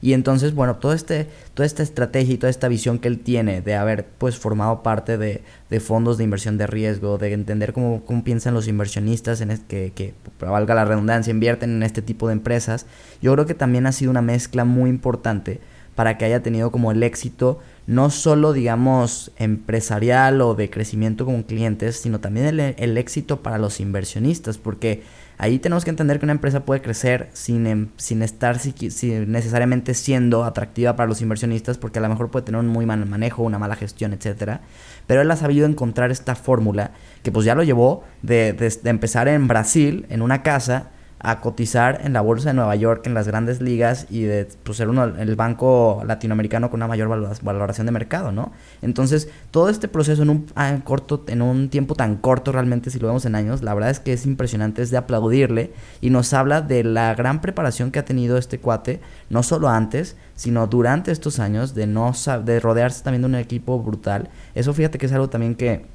Y 0.00 0.12
entonces, 0.12 0.54
bueno, 0.54 0.76
todo 0.76 0.92
este, 0.92 1.26
toda 1.54 1.66
esta 1.66 1.82
estrategia 1.82 2.34
y 2.34 2.38
toda 2.38 2.50
esta 2.50 2.68
visión 2.68 2.98
que 2.98 3.08
él 3.08 3.18
tiene 3.18 3.62
de 3.62 3.74
haber 3.74 4.04
pues 4.04 4.36
formado 4.36 4.82
parte 4.82 5.18
de, 5.18 5.42
de 5.70 5.80
fondos 5.80 6.18
de 6.18 6.24
inversión 6.24 6.56
de 6.56 6.66
riesgo, 6.66 7.18
de 7.18 7.32
entender 7.32 7.72
cómo, 7.72 8.04
cómo 8.04 8.22
piensan 8.22 8.54
los 8.54 8.68
inversionistas 8.68 9.40
en 9.40 9.56
que, 9.68 9.92
que, 9.94 10.14
valga 10.40 10.74
la 10.74 10.84
redundancia, 10.84 11.32
invierten 11.32 11.70
en 11.70 11.82
este 11.82 12.02
tipo 12.02 12.28
de 12.28 12.34
empresas, 12.34 12.86
yo 13.20 13.32
creo 13.34 13.46
que 13.46 13.54
también 13.54 13.86
ha 13.86 13.92
sido 13.92 14.10
una 14.12 14.22
mezcla 14.22 14.64
muy 14.64 14.88
importante 14.90 15.60
para 15.98 16.16
que 16.16 16.24
haya 16.24 16.44
tenido 16.44 16.70
como 16.70 16.92
el 16.92 17.02
éxito 17.02 17.58
no 17.88 18.10
solo, 18.10 18.52
digamos, 18.52 19.32
empresarial 19.36 20.40
o 20.42 20.54
de 20.54 20.70
crecimiento 20.70 21.24
con 21.26 21.42
clientes, 21.42 21.96
sino 21.96 22.20
también 22.20 22.60
el, 22.60 22.98
éxito 22.98 23.42
para 23.42 23.58
los 23.58 23.80
inversionistas, 23.80 24.58
porque 24.58 25.02
ahí 25.38 25.58
tenemos 25.58 25.84
que 25.84 25.90
entender 25.90 26.20
que 26.20 26.26
una 26.26 26.34
empresa 26.34 26.64
puede 26.64 26.82
crecer 26.82 27.30
sin, 27.32 27.66
em, 27.66 27.88
sin 27.96 28.22
estar 28.22 28.60
sin 28.60 29.32
necesariamente 29.32 29.92
siendo 29.94 30.44
atractiva 30.44 30.94
para 30.94 31.08
los 31.08 31.20
inversionistas, 31.20 31.78
porque 31.78 31.98
a 31.98 32.02
lo 32.02 32.08
mejor 32.08 32.30
puede 32.30 32.46
tener 32.46 32.60
un 32.60 32.68
muy 32.68 32.86
mal 32.86 33.04
manejo, 33.04 33.42
una 33.42 33.58
mala 33.58 33.74
gestión, 33.74 34.12
etcétera. 34.12 34.60
Pero 35.08 35.22
él 35.22 35.30
ha 35.32 35.36
sabido 35.36 35.66
encontrar 35.66 36.12
esta 36.12 36.36
fórmula 36.36 36.92
que 37.24 37.32
pues 37.32 37.44
ya 37.44 37.56
lo 37.56 37.64
llevó 37.64 38.04
de, 38.22 38.52
de 38.52 38.90
empezar 38.90 39.26
en 39.26 39.48
Brasil, 39.48 40.06
en 40.10 40.22
una 40.22 40.44
casa, 40.44 40.90
a 41.20 41.40
cotizar 41.40 42.00
en 42.04 42.12
la 42.12 42.20
bolsa 42.20 42.50
de 42.50 42.54
Nueva 42.54 42.76
York 42.76 43.06
en 43.06 43.14
las 43.14 43.26
grandes 43.26 43.60
ligas 43.60 44.06
y 44.08 44.22
de 44.22 44.48
pues, 44.62 44.78
ser 44.78 44.88
uno 44.88 45.04
el 45.04 45.36
banco 45.36 46.02
latinoamericano 46.06 46.70
con 46.70 46.78
una 46.78 46.86
mayor 46.86 47.08
valoración 47.42 47.86
de 47.86 47.92
mercado, 47.92 48.30
¿no? 48.30 48.52
Entonces, 48.82 49.28
todo 49.50 49.68
este 49.68 49.88
proceso 49.88 50.22
en 50.22 50.30
un 50.30 50.46
ah, 50.54 50.78
corto 50.84 51.24
en 51.26 51.42
un 51.42 51.70
tiempo 51.70 51.94
tan 51.94 52.16
corto 52.16 52.52
realmente 52.52 52.90
si 52.90 52.98
lo 52.98 53.08
vemos 53.08 53.24
en 53.24 53.34
años, 53.34 53.62
la 53.62 53.74
verdad 53.74 53.90
es 53.90 54.00
que 54.00 54.12
es 54.12 54.26
impresionante, 54.26 54.82
es 54.82 54.90
de 54.90 54.96
aplaudirle 54.96 55.72
y 56.00 56.10
nos 56.10 56.32
habla 56.32 56.60
de 56.60 56.84
la 56.84 57.14
gran 57.14 57.40
preparación 57.40 57.90
que 57.90 57.98
ha 57.98 58.04
tenido 58.04 58.38
este 58.38 58.60
cuate, 58.60 59.00
no 59.28 59.42
solo 59.42 59.68
antes, 59.68 60.16
sino 60.36 60.66
durante 60.68 61.10
estos 61.10 61.40
años 61.40 61.74
de 61.74 61.86
no 61.86 62.12
de 62.44 62.60
rodearse 62.60 63.02
también 63.02 63.22
de 63.22 63.26
un 63.26 63.34
equipo 63.34 63.80
brutal. 63.80 64.28
Eso 64.54 64.72
fíjate 64.72 64.98
que 64.98 65.06
es 65.06 65.12
algo 65.12 65.28
también 65.28 65.56
que 65.56 65.86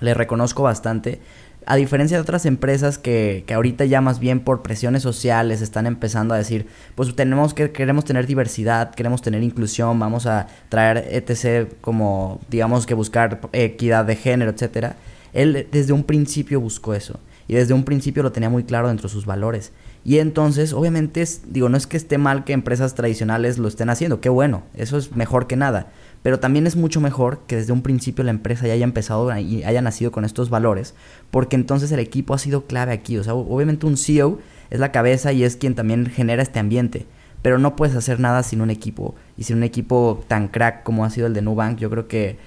le 0.00 0.14
reconozco 0.14 0.62
bastante 0.62 1.20
a 1.66 1.76
diferencia 1.76 2.16
de 2.16 2.22
otras 2.22 2.46
empresas 2.46 2.98
que, 2.98 3.44
que, 3.46 3.54
ahorita 3.54 3.84
ya 3.84 4.00
más 4.00 4.18
bien 4.18 4.40
por 4.40 4.62
presiones 4.62 5.02
sociales 5.02 5.62
están 5.62 5.86
empezando 5.86 6.34
a 6.34 6.38
decir, 6.38 6.66
pues 6.94 7.14
tenemos 7.14 7.54
que, 7.54 7.70
queremos 7.72 8.04
tener 8.04 8.26
diversidad, 8.26 8.94
queremos 8.94 9.22
tener 9.22 9.42
inclusión, 9.42 9.98
vamos 9.98 10.26
a 10.26 10.46
traer 10.68 11.08
etc. 11.10 11.72
como, 11.80 12.40
digamos 12.50 12.86
que 12.86 12.94
buscar 12.94 13.40
equidad 13.52 14.04
de 14.04 14.16
género, 14.16 14.50
etcétera. 14.50 14.96
Él 15.32 15.66
desde 15.70 15.92
un 15.92 16.04
principio 16.04 16.60
buscó 16.60 16.94
eso. 16.94 17.18
Y 17.46 17.54
desde 17.54 17.74
un 17.74 17.84
principio 17.84 18.22
lo 18.22 18.32
tenía 18.32 18.48
muy 18.48 18.64
claro 18.64 18.88
dentro 18.88 19.08
de 19.08 19.12
sus 19.12 19.26
valores. 19.26 19.72
Y 20.04 20.18
entonces, 20.18 20.72
obviamente, 20.72 21.22
es, 21.22 21.42
digo, 21.52 21.68
no 21.68 21.76
es 21.76 21.86
que 21.86 21.96
esté 21.96 22.18
mal 22.18 22.44
que 22.44 22.52
empresas 22.52 22.94
tradicionales 22.94 23.58
lo 23.58 23.68
estén 23.68 23.90
haciendo, 23.90 24.20
qué 24.20 24.28
bueno, 24.28 24.62
eso 24.74 24.98
es 24.98 25.14
mejor 25.16 25.46
que 25.46 25.56
nada. 25.56 25.88
Pero 26.24 26.40
también 26.40 26.66
es 26.66 26.74
mucho 26.74 27.00
mejor 27.00 27.42
que 27.46 27.56
desde 27.56 27.72
un 27.72 27.82
principio 27.82 28.24
la 28.24 28.30
empresa 28.30 28.66
ya 28.66 28.72
haya 28.72 28.84
empezado 28.84 29.30
y 29.38 29.62
haya 29.62 29.82
nacido 29.82 30.10
con 30.10 30.24
estos 30.24 30.50
valores, 30.50 30.94
porque 31.30 31.54
entonces 31.54 31.92
el 31.92 32.00
equipo 32.00 32.34
ha 32.34 32.38
sido 32.38 32.66
clave 32.66 32.92
aquí. 32.92 33.18
O 33.18 33.22
sea, 33.22 33.34
obviamente 33.34 33.84
un 33.84 33.98
CEO 33.98 34.40
es 34.70 34.80
la 34.80 34.90
cabeza 34.90 35.32
y 35.32 35.44
es 35.44 35.56
quien 35.56 35.74
también 35.74 36.06
genera 36.06 36.42
este 36.42 36.58
ambiente 36.58 37.06
pero 37.44 37.58
no 37.58 37.76
puedes 37.76 37.94
hacer 37.94 38.20
nada 38.20 38.42
sin 38.42 38.62
un 38.62 38.70
equipo. 38.70 39.16
Y 39.36 39.42
sin 39.42 39.58
un 39.58 39.64
equipo 39.64 40.24
tan 40.28 40.48
crack 40.48 40.82
como 40.82 41.04
ha 41.04 41.10
sido 41.10 41.26
el 41.26 41.34
de 41.34 41.42
Nubank, 41.42 41.76
yo 41.76 41.90
creo 41.90 42.08
que 42.08 42.38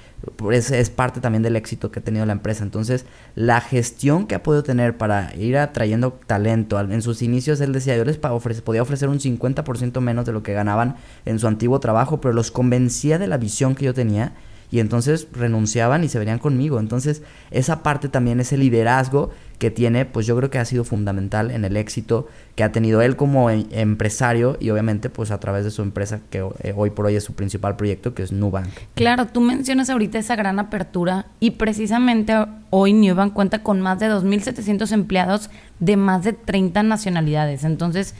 es, 0.51 0.71
es 0.71 0.89
parte 0.89 1.21
también 1.21 1.43
del 1.43 1.56
éxito 1.56 1.91
que 1.91 1.99
ha 1.99 2.03
tenido 2.03 2.25
la 2.25 2.34
empresa. 2.34 2.63
Entonces, 2.63 3.06
la 3.36 3.62
gestión 3.62 4.27
que 4.27 4.36
ha 4.36 4.43
podido 4.43 4.63
tener 4.63 4.97
para 4.97 5.36
ir 5.36 5.58
atrayendo 5.58 6.19
talento, 6.25 6.80
en 6.80 7.01
sus 7.01 7.21
inicios 7.21 7.62
él 7.62 7.73
decía, 7.73 7.97
yo 7.97 8.06
les 8.06 8.17
podía 8.17 8.82
ofrecer 8.82 9.10
un 9.10 9.19
50% 9.19 9.99
menos 10.01 10.25
de 10.25 10.34
lo 10.34 10.43
que 10.43 10.53
ganaban 10.53 10.95
en 11.25 11.39
su 11.39 11.47
antiguo 11.47 11.80
trabajo, 11.80 12.21
pero 12.21 12.34
los 12.34 12.51
convencía 12.51 13.19
de 13.19 13.27
la 13.27 13.38
visión 13.38 13.75
que 13.75 13.86
yo 13.86 13.93
tenía 13.93 14.34
y 14.69 14.80
entonces 14.80 15.27
renunciaban 15.32 16.03
y 16.03 16.10
se 16.10 16.19
venían 16.19 16.39
conmigo. 16.39 16.80
Entonces, 16.80 17.21
esa 17.51 17.84
parte 17.84 18.10
también, 18.10 18.39
ese 18.39 18.58
liderazgo 18.58 19.32
que 19.60 19.71
tiene, 19.71 20.06
pues 20.06 20.27
yo 20.27 20.36
creo 20.38 20.49
que 20.49 20.60
ha 20.60 20.65
sido 20.65 20.84
fundamental 20.84 21.49
en 21.51 21.65
el 21.65 21.77
éxito 21.77 22.27
que 22.56 22.63
ha 22.63 22.71
tenido 22.71 23.01
él 23.01 23.15
como 23.15 23.49
em, 23.49 23.65
empresario 23.71 24.58
y 24.60 24.69
obviamente 24.69 25.10
pues 25.10 25.32
a 25.32 25.39
través 25.39 25.63
de 25.63 25.71
su 25.71 25.82
empresa 25.82 26.19
que 26.30 26.47
eh, 26.62 26.73
hoy 26.75 26.91
por 26.91 27.08
hoy 27.08 27.15
es 27.15 27.23
su 27.23 27.34
principal 27.34 27.75
proyecto 27.75 28.13
que 28.13 28.23
es 28.23 28.32
Nubank. 28.32 28.69
Claro, 28.93 29.25
tú 29.27 29.41
mencionas 29.41 29.89
ahorita 29.89 30.19
esa 30.19 30.36
gran 30.36 30.60
apertura 30.60 31.25
y 31.39 31.51
precisamente 31.51 32.36
hoy 32.69 32.93
Nubank 32.93 33.34
cuenta 33.34 33.63
con 33.63 33.82
más 33.82 33.99
de 33.99 34.10
2.700 34.10 34.91
empleados 34.91 35.49
de 35.80 35.97
más 35.97 36.23
de 36.23 36.34
30 36.34 36.84
nacionalidades. 36.84 37.63
Entonces, 37.63 38.13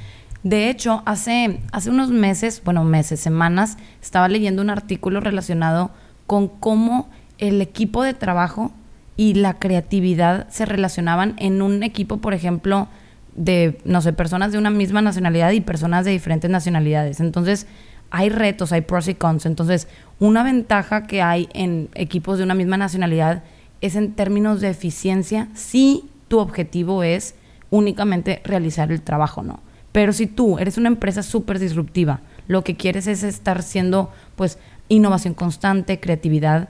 de 0.44 0.70
hecho, 0.70 1.04
hace, 1.06 1.60
hace 1.72 1.90
unos 1.90 2.10
meses, 2.10 2.62
bueno, 2.64 2.84
meses, 2.84 3.20
semanas, 3.20 3.78
estaba 4.02 4.28
leyendo 4.28 4.62
un 4.62 4.70
artículo 4.70 5.20
relacionado 5.20 5.92
con 6.28 6.48
cómo 6.48 7.10
el 7.40 7.62
equipo 7.62 8.04
de 8.04 8.14
trabajo 8.14 8.72
y 9.16 9.34
la 9.34 9.56
creatividad 9.56 10.48
se 10.50 10.66
relacionaban 10.66 11.34
en 11.38 11.62
un 11.62 11.82
equipo, 11.82 12.18
por 12.18 12.34
ejemplo, 12.34 12.88
de, 13.36 13.80
no 13.86 14.02
sé, 14.02 14.14
personas 14.14 14.52
de 14.52 14.58
una 14.58 14.70
misma 14.70 15.02
nacionalidad 15.02 15.52
y 15.52 15.62
personas 15.62 16.06
de 16.06 16.12
diferentes 16.12 16.50
nacionalidades. 16.52 17.20
Entonces, 17.20 17.68
hay 18.10 18.30
retos, 18.30 18.72
hay 18.72 18.82
pros 18.82 19.08
y 19.08 19.16
cons. 19.16 19.46
Entonces, 19.46 19.88
una 20.20 20.44
ventaja 20.44 21.08
que 21.08 21.22
hay 21.22 21.50
en 21.54 21.90
equipos 21.96 22.38
de 22.38 22.44
una 22.44 22.54
misma 22.54 22.78
nacionalidad 22.78 23.44
es 23.82 23.96
en 23.96 24.14
términos 24.14 24.62
de 24.62 24.70
eficiencia, 24.70 25.48
si 25.54 26.10
tu 26.28 26.40
objetivo 26.40 27.04
es 27.04 27.36
únicamente 27.70 28.42
realizar 28.44 28.92
el 28.92 29.02
trabajo, 29.02 29.44
¿no? 29.44 29.60
Pero 29.92 30.14
si 30.14 30.28
tú 30.28 30.60
eres 30.60 30.78
una 30.78 30.90
empresa 30.90 31.24
súper 31.24 31.60
disruptiva, 31.60 32.22
lo 32.48 32.64
que 32.64 32.76
quieres 32.76 33.08
es 33.08 33.24
estar 33.24 33.64
siendo, 33.64 34.12
pues, 34.36 34.58
innovación 34.90 35.34
constante, 35.34 36.00
creatividad, 36.00 36.70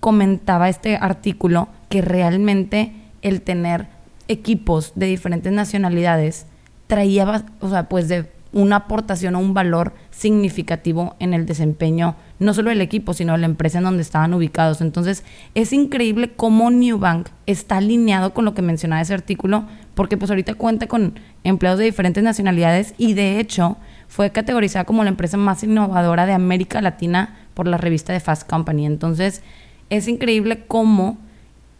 comentaba 0.00 0.68
este 0.68 0.96
artículo 0.96 1.68
que 1.88 2.00
realmente 2.00 2.94
el 3.22 3.42
tener 3.42 3.86
equipos 4.28 4.92
de 4.94 5.06
diferentes 5.06 5.52
nacionalidades 5.52 6.46
traía, 6.86 7.44
o 7.60 7.68
sea, 7.68 7.88
pues 7.88 8.08
de 8.08 8.30
una 8.52 8.76
aportación 8.76 9.36
o 9.36 9.38
un 9.38 9.54
valor 9.54 9.92
significativo 10.10 11.14
en 11.20 11.34
el 11.34 11.46
desempeño, 11.46 12.16
no 12.38 12.52
solo 12.52 12.70
del 12.70 12.80
equipo, 12.80 13.14
sino 13.14 13.32
de 13.32 13.38
la 13.38 13.46
empresa 13.46 13.78
en 13.78 13.84
donde 13.84 14.02
estaban 14.02 14.34
ubicados. 14.34 14.80
Entonces, 14.80 15.24
es 15.54 15.72
increíble 15.72 16.32
cómo 16.34 16.70
Newbank 16.70 17.28
está 17.46 17.76
alineado 17.76 18.34
con 18.34 18.44
lo 18.44 18.54
que 18.54 18.62
mencionaba 18.62 19.02
ese 19.02 19.14
artículo, 19.14 19.64
porque 19.94 20.16
pues 20.16 20.30
ahorita 20.30 20.54
cuenta 20.54 20.88
con 20.88 21.14
empleados 21.44 21.78
de 21.78 21.84
diferentes 21.84 22.24
nacionalidades 22.24 22.94
y 22.98 23.14
de 23.14 23.38
hecho 23.38 23.76
fue 24.10 24.30
categorizada 24.30 24.84
como 24.84 25.04
la 25.04 25.10
empresa 25.10 25.36
más 25.36 25.62
innovadora 25.62 26.26
de 26.26 26.32
América 26.32 26.82
Latina 26.82 27.36
por 27.54 27.68
la 27.68 27.76
revista 27.76 28.12
de 28.12 28.18
Fast 28.18 28.50
Company. 28.50 28.84
Entonces, 28.84 29.40
es 29.88 30.08
increíble 30.08 30.64
cómo 30.66 31.16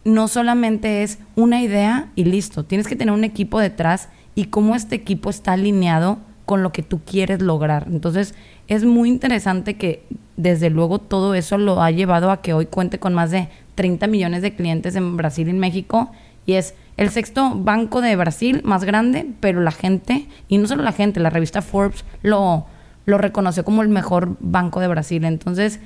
no 0.05 0.29
solamente 0.29 1.03
es 1.03 1.19
una 1.35 1.61
idea 1.61 2.07
y 2.15 2.23
listo, 2.23 2.63
tienes 2.63 2.87
que 2.87 2.95
tener 2.95 3.13
un 3.13 3.25
equipo 3.25 3.59
detrás 3.59 4.07
y 4.33 4.45
cómo 4.45 4.75
este 4.75 4.95
equipo 4.95 5.29
está 5.29 5.51
alineado 5.51 6.19
con 6.45 6.63
lo 6.63 6.71
que 6.71 6.83
tú 6.83 7.01
quieres 7.05 7.41
lograr. 7.41 7.87
Entonces, 7.87 8.33
es 8.69 8.85
muy 8.85 9.09
interesante 9.09 9.75
que 9.75 10.05
desde 10.37 10.69
luego 10.69 10.99
todo 10.99 11.35
eso 11.35 11.57
lo 11.57 11.83
ha 11.83 11.91
llevado 11.91 12.31
a 12.31 12.41
que 12.41 12.53
hoy 12.53 12.65
cuente 12.65 12.97
con 12.97 13.13
más 13.13 13.31
de 13.31 13.49
30 13.75 14.07
millones 14.07 14.41
de 14.41 14.55
clientes 14.55 14.95
en 14.95 15.17
Brasil 15.17 15.47
y 15.47 15.51
en 15.51 15.59
México 15.59 16.11
y 16.45 16.53
es 16.53 16.75
el 17.01 17.09
sexto 17.09 17.55
banco 17.55 17.99
de 17.99 18.15
Brasil 18.15 18.61
más 18.63 18.83
grande, 18.83 19.25
pero 19.39 19.59
la 19.59 19.71
gente, 19.71 20.27
y 20.47 20.59
no 20.59 20.67
solo 20.67 20.83
la 20.83 20.91
gente, 20.91 21.19
la 21.19 21.31
revista 21.31 21.63
Forbes 21.63 22.05
lo, 22.21 22.67
lo 23.07 23.17
reconoció 23.17 23.65
como 23.65 23.81
el 23.81 23.89
mejor 23.89 24.37
banco 24.39 24.79
de 24.79 24.87
Brasil. 24.87 25.25
Entonces, 25.25 25.79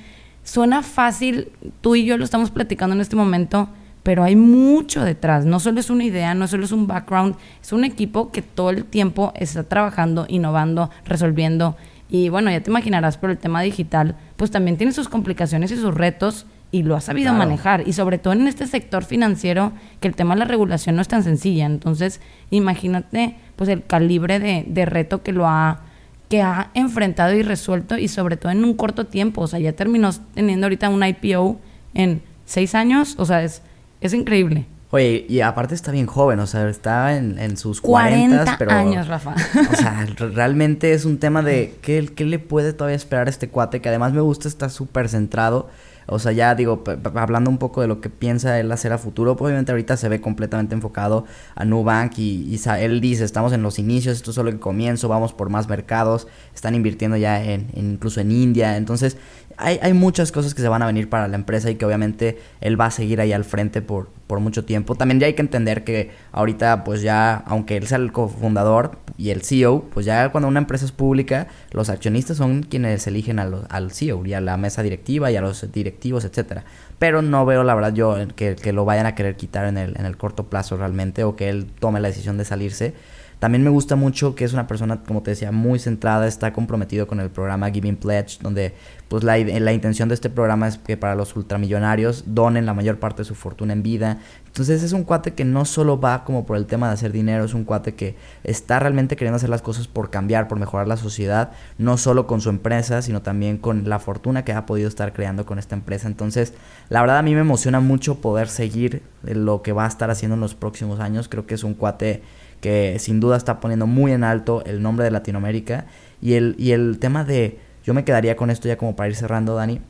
suena 0.44 0.82
fácil, 0.82 1.48
tú 1.80 1.94
y 1.94 2.04
yo 2.04 2.18
lo 2.18 2.24
estamos 2.24 2.50
platicando 2.50 2.94
en 2.94 3.00
este 3.00 3.16
momento, 3.16 3.70
pero 4.02 4.24
hay 4.24 4.36
mucho 4.36 5.04
detrás. 5.04 5.46
No 5.46 5.58
solo 5.58 5.80
es 5.80 5.88
una 5.88 6.04
idea, 6.04 6.34
no 6.34 6.48
solo 6.48 6.66
es 6.66 6.72
un 6.72 6.86
background, 6.86 7.36
es 7.62 7.72
un 7.72 7.84
equipo 7.84 8.30
que 8.30 8.42
todo 8.42 8.68
el 8.68 8.84
tiempo 8.84 9.32
está 9.36 9.62
trabajando, 9.62 10.26
innovando, 10.28 10.90
resolviendo. 11.06 11.78
Y 12.10 12.28
bueno, 12.28 12.50
ya 12.50 12.60
te 12.62 12.68
imaginarás, 12.68 13.16
pero 13.16 13.32
el 13.32 13.38
tema 13.38 13.62
digital, 13.62 14.16
pues 14.36 14.50
también 14.50 14.76
tiene 14.76 14.92
sus 14.92 15.08
complicaciones 15.08 15.72
y 15.72 15.76
sus 15.76 15.94
retos 15.94 16.44
y 16.76 16.82
lo 16.82 16.94
ha 16.94 17.00
sabido 17.00 17.32
manejar. 17.32 17.88
Y 17.88 17.94
sobre 17.94 18.18
todo 18.18 18.34
en 18.34 18.46
este 18.46 18.66
sector 18.66 19.02
financiero, 19.02 19.72
que 20.00 20.08
el 20.08 20.14
tema 20.14 20.34
de 20.34 20.40
la 20.40 20.44
regulación 20.44 20.96
no 20.96 21.02
es 21.02 21.08
tan 21.08 21.22
sencilla. 21.22 21.64
Entonces, 21.64 22.20
imagínate 22.50 23.36
pues 23.56 23.70
el 23.70 23.84
calibre 23.84 24.38
de, 24.38 24.64
de 24.68 24.84
reto 24.84 25.22
que 25.22 25.32
lo 25.32 25.46
ha 25.46 25.80
que 26.28 26.42
ha 26.42 26.70
enfrentado 26.74 27.34
y 27.34 27.42
resuelto 27.42 27.96
y 27.96 28.08
sobre 28.08 28.36
todo 28.36 28.50
en 28.52 28.64
un 28.64 28.74
corto 28.74 29.06
tiempo. 29.06 29.42
O 29.42 29.46
sea, 29.46 29.58
ya 29.58 29.72
terminó 29.72 30.10
teniendo 30.34 30.66
ahorita 30.66 30.88
un 30.90 31.02
IPO 31.02 31.58
en 31.94 32.20
seis 32.44 32.74
años. 32.74 33.14
O 33.18 33.24
sea, 33.24 33.42
es, 33.42 33.62
es 34.02 34.12
increíble. 34.12 34.66
Oye, 34.90 35.24
y 35.28 35.40
aparte 35.40 35.74
está 35.74 35.92
bien 35.92 36.06
joven, 36.06 36.38
o 36.38 36.46
sea, 36.46 36.68
está 36.68 37.16
en, 37.16 37.56
sus 37.56 37.80
40, 37.80 38.56
pero... 38.58 38.70
años, 38.70 39.08
Rafa. 39.08 39.34
O 39.72 39.74
sea, 39.74 40.06
realmente 40.16 40.92
es 40.92 41.04
un 41.04 41.18
tema 41.18 41.42
de 41.42 41.74
¿qué, 41.82 42.08
qué 42.14 42.24
le 42.24 42.38
puede 42.38 42.72
todavía 42.72 42.96
esperar 42.96 43.26
a 43.26 43.30
este 43.30 43.48
cuate, 43.48 43.80
que 43.80 43.88
además 43.88 44.12
me 44.12 44.20
gusta, 44.20 44.46
está 44.46 44.68
súper 44.68 45.08
centrado 45.08 45.68
o 46.06 46.18
sea, 46.18 46.32
ya 46.32 46.54
digo, 46.54 46.84
hablando 47.14 47.50
un 47.50 47.58
poco 47.58 47.80
de 47.80 47.88
lo 47.88 48.00
que 48.00 48.10
piensa 48.10 48.58
él 48.58 48.70
hacer 48.70 48.92
a 48.92 48.98
futuro, 48.98 49.36
pues 49.36 49.48
obviamente 49.48 49.72
ahorita 49.72 49.96
se 49.96 50.08
ve 50.08 50.20
completamente 50.20 50.74
enfocado 50.74 51.24
a 51.54 51.64
Nubank 51.64 52.18
y, 52.18 52.54
y 52.54 52.60
él 52.78 53.00
dice, 53.00 53.24
estamos 53.24 53.52
en 53.52 53.62
los 53.62 53.78
inicios, 53.78 54.16
esto 54.16 54.30
es 54.30 54.34
solo 54.34 54.50
el 54.50 54.58
comienzo, 54.60 55.08
vamos 55.08 55.32
por 55.32 55.50
más 55.50 55.68
mercados, 55.68 56.28
están 56.54 56.74
invirtiendo 56.74 57.16
ya 57.16 57.42
en, 57.42 57.68
incluso 57.74 58.20
en 58.20 58.30
India, 58.30 58.76
entonces 58.76 59.16
hay, 59.58 59.78
hay, 59.82 59.92
muchas 59.92 60.32
cosas 60.32 60.54
que 60.54 60.62
se 60.62 60.68
van 60.68 60.82
a 60.82 60.86
venir 60.86 61.08
para 61.08 61.28
la 61.28 61.36
empresa 61.36 61.70
y 61.70 61.76
que 61.76 61.84
obviamente 61.84 62.38
él 62.60 62.78
va 62.80 62.86
a 62.86 62.90
seguir 62.90 63.20
ahí 63.20 63.32
al 63.32 63.44
frente 63.44 63.82
por, 63.82 64.08
por 64.26 64.40
mucho 64.40 64.64
tiempo. 64.64 64.94
También 64.94 65.20
ya 65.20 65.26
hay 65.26 65.34
que 65.34 65.42
entender 65.42 65.84
que 65.84 66.10
ahorita 66.32 66.84
pues 66.84 67.02
ya, 67.02 67.36
aunque 67.46 67.76
él 67.76 67.86
sea 67.86 67.98
el 67.98 68.12
cofundador 68.12 68.98
y 69.16 69.30
el 69.30 69.42
CEO, 69.42 69.84
pues 69.92 70.04
ya 70.04 70.30
cuando 70.30 70.48
una 70.48 70.58
empresa 70.58 70.84
es 70.84 70.92
pública, 70.92 71.48
los 71.70 71.88
accionistas 71.88 72.36
son 72.36 72.62
quienes 72.62 73.06
eligen 73.06 73.38
al, 73.38 73.66
al 73.68 73.92
CEO 73.92 74.26
y 74.26 74.34
a 74.34 74.40
la 74.40 74.56
mesa 74.56 74.82
directiva 74.82 75.30
y 75.30 75.36
a 75.36 75.40
los 75.40 75.70
directivos, 75.72 76.24
etcétera. 76.24 76.64
Pero 76.98 77.22
no 77.22 77.46
veo 77.46 77.62
la 77.62 77.74
verdad 77.74 77.92
yo 77.94 78.16
que, 78.34 78.56
que, 78.56 78.72
lo 78.72 78.84
vayan 78.84 79.06
a 79.06 79.14
querer 79.14 79.36
quitar 79.36 79.66
en 79.66 79.78
el, 79.78 79.98
en 79.98 80.06
el 80.06 80.16
corto 80.16 80.44
plazo 80.44 80.76
realmente 80.76 81.24
o 81.24 81.36
que 81.36 81.48
él 81.48 81.66
tome 81.78 82.00
la 82.00 82.08
decisión 82.08 82.36
de 82.38 82.44
salirse. 82.44 82.94
También 83.38 83.62
me 83.62 83.70
gusta 83.70 83.96
mucho 83.96 84.34
que 84.34 84.44
es 84.44 84.54
una 84.54 84.66
persona, 84.66 85.02
como 85.02 85.22
te 85.22 85.32
decía, 85.32 85.52
muy 85.52 85.78
centrada, 85.78 86.26
está 86.26 86.54
comprometido 86.54 87.06
con 87.06 87.20
el 87.20 87.28
programa 87.28 87.70
Giving 87.70 87.96
Pledge, 87.96 88.38
donde 88.40 88.74
pues 89.08 89.24
la, 89.24 89.36
la 89.38 89.72
intención 89.72 90.08
de 90.08 90.14
este 90.14 90.30
programa 90.30 90.66
es 90.66 90.78
que 90.78 90.96
para 90.96 91.14
los 91.14 91.36
ultramillonarios 91.36 92.24
donen 92.26 92.64
la 92.64 92.72
mayor 92.72 92.98
parte 92.98 93.18
de 93.18 93.24
su 93.24 93.34
fortuna 93.34 93.74
en 93.74 93.82
vida. 93.82 94.18
Entonces 94.46 94.82
es 94.82 94.92
un 94.92 95.04
cuate 95.04 95.34
que 95.34 95.44
no 95.44 95.66
solo 95.66 96.00
va 96.00 96.24
como 96.24 96.46
por 96.46 96.56
el 96.56 96.64
tema 96.64 96.88
de 96.88 96.94
hacer 96.94 97.12
dinero, 97.12 97.44
es 97.44 97.52
un 97.52 97.64
cuate 97.64 97.94
que 97.94 98.16
está 98.42 98.78
realmente 98.78 99.14
queriendo 99.14 99.36
hacer 99.36 99.50
las 99.50 99.60
cosas 99.60 99.86
por 99.86 100.08
cambiar, 100.08 100.48
por 100.48 100.58
mejorar 100.58 100.88
la 100.88 100.96
sociedad, 100.96 101.52
no 101.76 101.98
solo 101.98 102.26
con 102.26 102.40
su 102.40 102.48
empresa, 102.48 103.02
sino 103.02 103.20
también 103.20 103.58
con 103.58 103.86
la 103.86 103.98
fortuna 103.98 104.44
que 104.46 104.54
ha 104.54 104.64
podido 104.64 104.88
estar 104.88 105.12
creando 105.12 105.44
con 105.44 105.58
esta 105.58 105.74
empresa. 105.74 106.08
Entonces, 106.08 106.54
la 106.88 107.02
verdad 107.02 107.18
a 107.18 107.22
mí 107.22 107.34
me 107.34 107.42
emociona 107.42 107.80
mucho 107.80 108.22
poder 108.22 108.48
seguir 108.48 109.02
lo 109.22 109.60
que 109.60 109.72
va 109.72 109.84
a 109.84 109.88
estar 109.88 110.10
haciendo 110.10 110.36
en 110.36 110.40
los 110.40 110.54
próximos 110.54 111.00
años. 111.00 111.28
Creo 111.28 111.46
que 111.46 111.54
es 111.54 111.62
un 111.62 111.74
cuate 111.74 112.22
que 112.66 112.98
sin 112.98 113.20
duda 113.20 113.36
está 113.36 113.60
poniendo 113.60 113.86
muy 113.86 114.10
en 114.10 114.24
alto 114.24 114.64
el 114.66 114.82
nombre 114.82 115.04
de 115.04 115.12
Latinoamérica. 115.12 115.86
Y 116.20 116.32
el, 116.32 116.56
y 116.58 116.72
el 116.72 116.98
tema 116.98 117.22
de, 117.22 117.60
yo 117.84 117.94
me 117.94 118.02
quedaría 118.02 118.34
con 118.34 118.50
esto 118.50 118.66
ya 118.66 118.76
como 118.76 118.96
para 118.96 119.08
ir 119.08 119.14
cerrando, 119.14 119.54
Dani, 119.54 119.80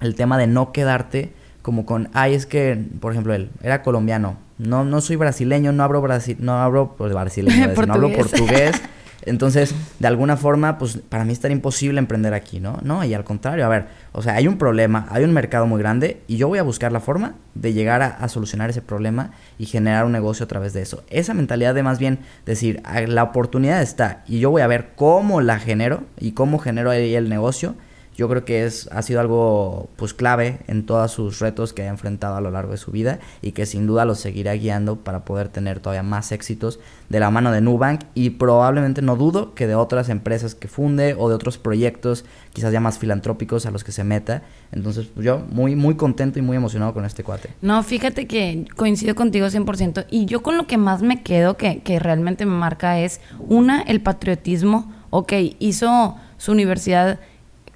el 0.00 0.14
tema 0.14 0.38
de 0.38 0.46
no 0.46 0.72
quedarte 0.72 1.34
como 1.60 1.84
con, 1.84 2.08
ay, 2.14 2.32
es 2.32 2.46
que, 2.46 2.82
por 2.98 3.12
ejemplo, 3.12 3.34
él 3.34 3.50
era 3.62 3.82
colombiano, 3.82 4.38
no, 4.56 4.84
no 4.84 5.02
soy 5.02 5.16
brasileño, 5.16 5.72
no 5.72 5.82
hablo, 5.82 6.00
brasi 6.00 6.34
no 6.40 6.54
hablo 6.54 6.94
pues, 6.96 7.12
brasileño, 7.12 7.74
no 7.86 7.92
hablo 7.92 8.10
portugués. 8.14 8.80
Entonces, 9.22 9.74
de 9.98 10.06
alguna 10.06 10.36
forma, 10.36 10.78
pues 10.78 10.98
para 11.08 11.24
mí 11.24 11.32
estaría 11.32 11.56
imposible 11.56 11.98
emprender 11.98 12.34
aquí, 12.34 12.60
¿no? 12.60 12.78
No, 12.82 13.04
y 13.04 13.14
al 13.14 13.24
contrario, 13.24 13.64
a 13.64 13.68
ver, 13.68 13.86
o 14.12 14.22
sea, 14.22 14.34
hay 14.34 14.46
un 14.46 14.58
problema, 14.58 15.06
hay 15.10 15.24
un 15.24 15.32
mercado 15.32 15.66
muy 15.66 15.80
grande 15.80 16.22
y 16.26 16.36
yo 16.36 16.48
voy 16.48 16.58
a 16.58 16.62
buscar 16.62 16.92
la 16.92 17.00
forma 17.00 17.34
de 17.54 17.72
llegar 17.72 18.02
a, 18.02 18.28
solucionar 18.28 18.70
ese 18.70 18.82
problema 18.82 19.32
y 19.58 19.66
generar 19.66 20.04
un 20.04 20.12
negocio 20.12 20.44
a 20.44 20.48
través 20.48 20.72
de 20.72 20.82
eso. 20.82 21.02
Esa 21.10 21.34
mentalidad 21.34 21.74
de 21.74 21.82
más 21.82 21.98
bien 21.98 22.20
decir, 22.46 22.80
ah, 22.84 23.00
la 23.00 23.24
oportunidad 23.24 23.82
está 23.82 24.22
y 24.26 24.38
yo 24.38 24.50
voy 24.50 24.62
a 24.62 24.66
ver 24.66 24.90
cómo 24.94 25.40
la 25.40 25.58
genero 25.58 26.04
y 26.18 26.32
cómo 26.32 26.58
genero 26.58 26.90
ahí 26.90 27.14
el 27.14 27.28
negocio 27.28 27.74
yo 28.18 28.28
creo 28.28 28.44
que 28.44 28.64
es, 28.64 28.88
ha 28.90 29.00
sido 29.02 29.20
algo 29.20 29.90
pues 29.94 30.12
clave 30.12 30.58
en 30.66 30.84
todos 30.86 31.12
sus 31.12 31.38
retos 31.38 31.72
que 31.72 31.82
ha 31.82 31.86
enfrentado 31.86 32.34
a 32.34 32.40
lo 32.40 32.50
largo 32.50 32.72
de 32.72 32.76
su 32.76 32.90
vida 32.90 33.20
y 33.42 33.52
que 33.52 33.64
sin 33.64 33.86
duda 33.86 34.04
lo 34.04 34.16
seguirá 34.16 34.54
guiando 34.54 34.96
para 34.96 35.24
poder 35.24 35.50
tener 35.50 35.78
todavía 35.78 36.02
más 36.02 36.32
éxitos 36.32 36.80
de 37.08 37.20
la 37.20 37.30
mano 37.30 37.52
de 37.52 37.60
Nubank 37.60 38.02
y 38.14 38.30
probablemente 38.30 39.02
no 39.02 39.14
dudo 39.14 39.54
que 39.54 39.68
de 39.68 39.76
otras 39.76 40.08
empresas 40.08 40.56
que 40.56 40.66
funde 40.66 41.14
o 41.16 41.28
de 41.28 41.36
otros 41.36 41.58
proyectos 41.58 42.24
quizás 42.52 42.72
ya 42.72 42.80
más 42.80 42.98
filantrópicos 42.98 43.66
a 43.66 43.70
los 43.70 43.84
que 43.84 43.92
se 43.92 44.02
meta. 44.02 44.42
Entonces 44.72 45.06
pues, 45.06 45.24
yo 45.24 45.38
muy 45.52 45.76
muy 45.76 45.94
contento 45.94 46.40
y 46.40 46.42
muy 46.42 46.56
emocionado 46.56 46.92
con 46.92 47.04
este 47.04 47.22
cuate. 47.22 47.50
No, 47.62 47.80
fíjate 47.84 48.26
que 48.26 48.66
coincido 48.74 49.14
contigo 49.14 49.46
100% 49.46 50.06
y 50.10 50.24
yo 50.24 50.42
con 50.42 50.56
lo 50.56 50.66
que 50.66 50.76
más 50.76 51.02
me 51.02 51.22
quedo 51.22 51.56
que, 51.56 51.82
que 51.82 52.00
realmente 52.00 52.46
me 52.46 52.58
marca 52.58 52.98
es 52.98 53.20
una, 53.38 53.82
el 53.82 54.00
patriotismo. 54.00 54.92
Ok, 55.10 55.34
hizo 55.60 56.16
su 56.36 56.50
universidad 56.52 57.20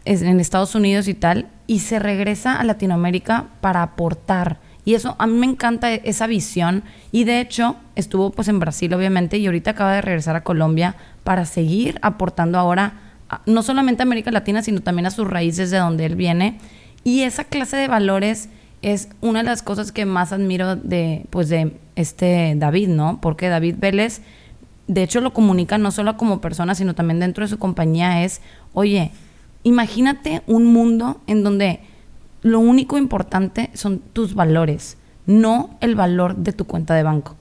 en 0.04 0.40
Estados 0.40 0.74
Unidos 0.74 1.08
y 1.08 1.14
tal, 1.14 1.48
y 1.66 1.80
se 1.80 1.98
regresa 1.98 2.58
a 2.58 2.64
Latinoamérica 2.64 3.46
para 3.60 3.82
aportar. 3.82 4.58
Y 4.84 4.94
eso, 4.94 5.14
a 5.18 5.26
mí 5.26 5.38
me 5.38 5.46
encanta 5.46 5.92
esa 5.92 6.26
visión. 6.26 6.82
Y 7.12 7.24
de 7.24 7.40
hecho, 7.40 7.76
estuvo 7.94 8.30
pues 8.30 8.48
en 8.48 8.58
Brasil, 8.58 8.92
obviamente, 8.94 9.38
y 9.38 9.46
ahorita 9.46 9.72
acaba 9.72 9.94
de 9.94 10.02
regresar 10.02 10.34
a 10.34 10.42
Colombia 10.42 10.96
para 11.22 11.44
seguir 11.44 11.98
aportando 12.02 12.58
ahora, 12.58 12.94
no 13.46 13.62
solamente 13.62 14.02
a 14.02 14.04
América 14.06 14.30
Latina, 14.30 14.62
sino 14.62 14.80
también 14.80 15.06
a 15.06 15.10
sus 15.10 15.28
raíces 15.28 15.70
de 15.70 15.78
donde 15.78 16.06
él 16.06 16.16
viene. 16.16 16.58
Y 17.04 17.22
esa 17.22 17.44
clase 17.44 17.76
de 17.76 17.88
valores 17.88 18.48
es 18.82 19.08
una 19.20 19.40
de 19.40 19.44
las 19.44 19.62
cosas 19.62 19.92
que 19.92 20.04
más 20.04 20.32
admiro 20.32 20.74
de, 20.74 21.26
pues 21.30 21.48
de 21.48 21.76
este 21.94 22.54
David, 22.56 22.88
¿no? 22.88 23.20
Porque 23.20 23.48
David 23.48 23.76
Vélez, 23.78 24.22
de 24.88 25.04
hecho, 25.04 25.20
lo 25.20 25.32
comunica 25.32 25.78
no 25.78 25.92
solo 25.92 26.16
como 26.16 26.40
persona, 26.40 26.74
sino 26.74 26.94
también 26.94 27.20
dentro 27.20 27.44
de 27.44 27.48
su 27.48 27.58
compañía, 27.58 28.24
es, 28.24 28.40
oye, 28.72 29.12
imagínate 29.62 30.42
un 30.46 30.66
mundo 30.66 31.20
en 31.26 31.42
donde 31.42 31.80
lo 32.42 32.60
único 32.60 32.98
importante 32.98 33.70
son 33.74 33.98
tus 33.98 34.34
valores, 34.34 34.96
no 35.26 35.70
el 35.80 35.94
valor 35.94 36.36
de 36.36 36.52
tu 36.52 36.64
cuenta 36.66 36.94
de 36.94 37.02
banco. 37.02 37.36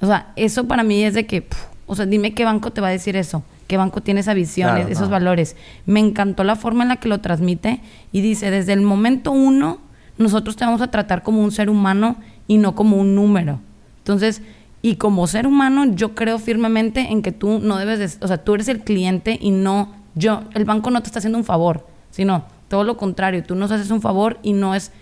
O 0.00 0.06
sea, 0.06 0.32
eso 0.36 0.66
para 0.66 0.82
mí 0.82 1.04
es 1.04 1.14
de 1.14 1.26
que, 1.26 1.46
o 1.86 1.94
sea, 1.94 2.06
dime 2.06 2.34
qué 2.34 2.44
banco 2.44 2.72
te 2.72 2.80
va 2.80 2.88
a 2.88 2.92
decir 2.92 3.16
eso, 3.16 3.42
qué 3.68 3.76
banco 3.76 4.00
tiene 4.00 4.20
esa 4.20 4.34
visión, 4.34 4.76
esos 4.88 5.10
valores. 5.10 5.56
Me 5.86 6.00
encantó 6.00 6.42
la 6.42 6.56
forma 6.56 6.82
en 6.82 6.88
la 6.88 6.96
que 6.96 7.08
lo 7.08 7.20
transmite 7.20 7.80
y 8.10 8.20
dice, 8.20 8.50
desde 8.50 8.72
el 8.72 8.80
momento 8.80 9.30
uno, 9.30 9.78
nosotros 10.18 10.56
te 10.56 10.64
vamos 10.64 10.80
a 10.80 10.90
tratar 10.90 11.22
como 11.22 11.42
un 11.42 11.52
ser 11.52 11.70
humano 11.70 12.16
y 12.48 12.58
no 12.58 12.74
como 12.74 12.96
un 12.96 13.14
número. 13.14 13.60
Entonces, 13.98 14.42
y 14.82 14.96
como 14.96 15.26
ser 15.26 15.46
humano, 15.46 15.84
yo 15.94 16.14
creo 16.14 16.38
firmemente 16.38 17.12
en 17.12 17.22
que 17.22 17.32
tú 17.32 17.60
no 17.60 17.76
debes 17.76 17.98
de, 17.98 18.24
o 18.24 18.28
sea, 18.28 18.38
tú 18.38 18.54
eres 18.54 18.68
el 18.68 18.80
cliente 18.80 19.38
y 19.40 19.50
no 19.50 19.99
yo, 20.14 20.44
el 20.54 20.64
banco 20.64 20.90
no 20.90 21.02
te 21.02 21.06
está 21.06 21.18
haciendo 21.18 21.38
un 21.38 21.44
favor, 21.44 21.86
sino 22.10 22.44
todo 22.68 22.84
lo 22.84 22.96
contrario, 22.96 23.42
tú 23.42 23.54
nos 23.54 23.70
haces 23.70 23.90
un 23.90 24.00
favor 24.00 24.38
y 24.42 24.52
no 24.52 24.74
es, 24.74 24.92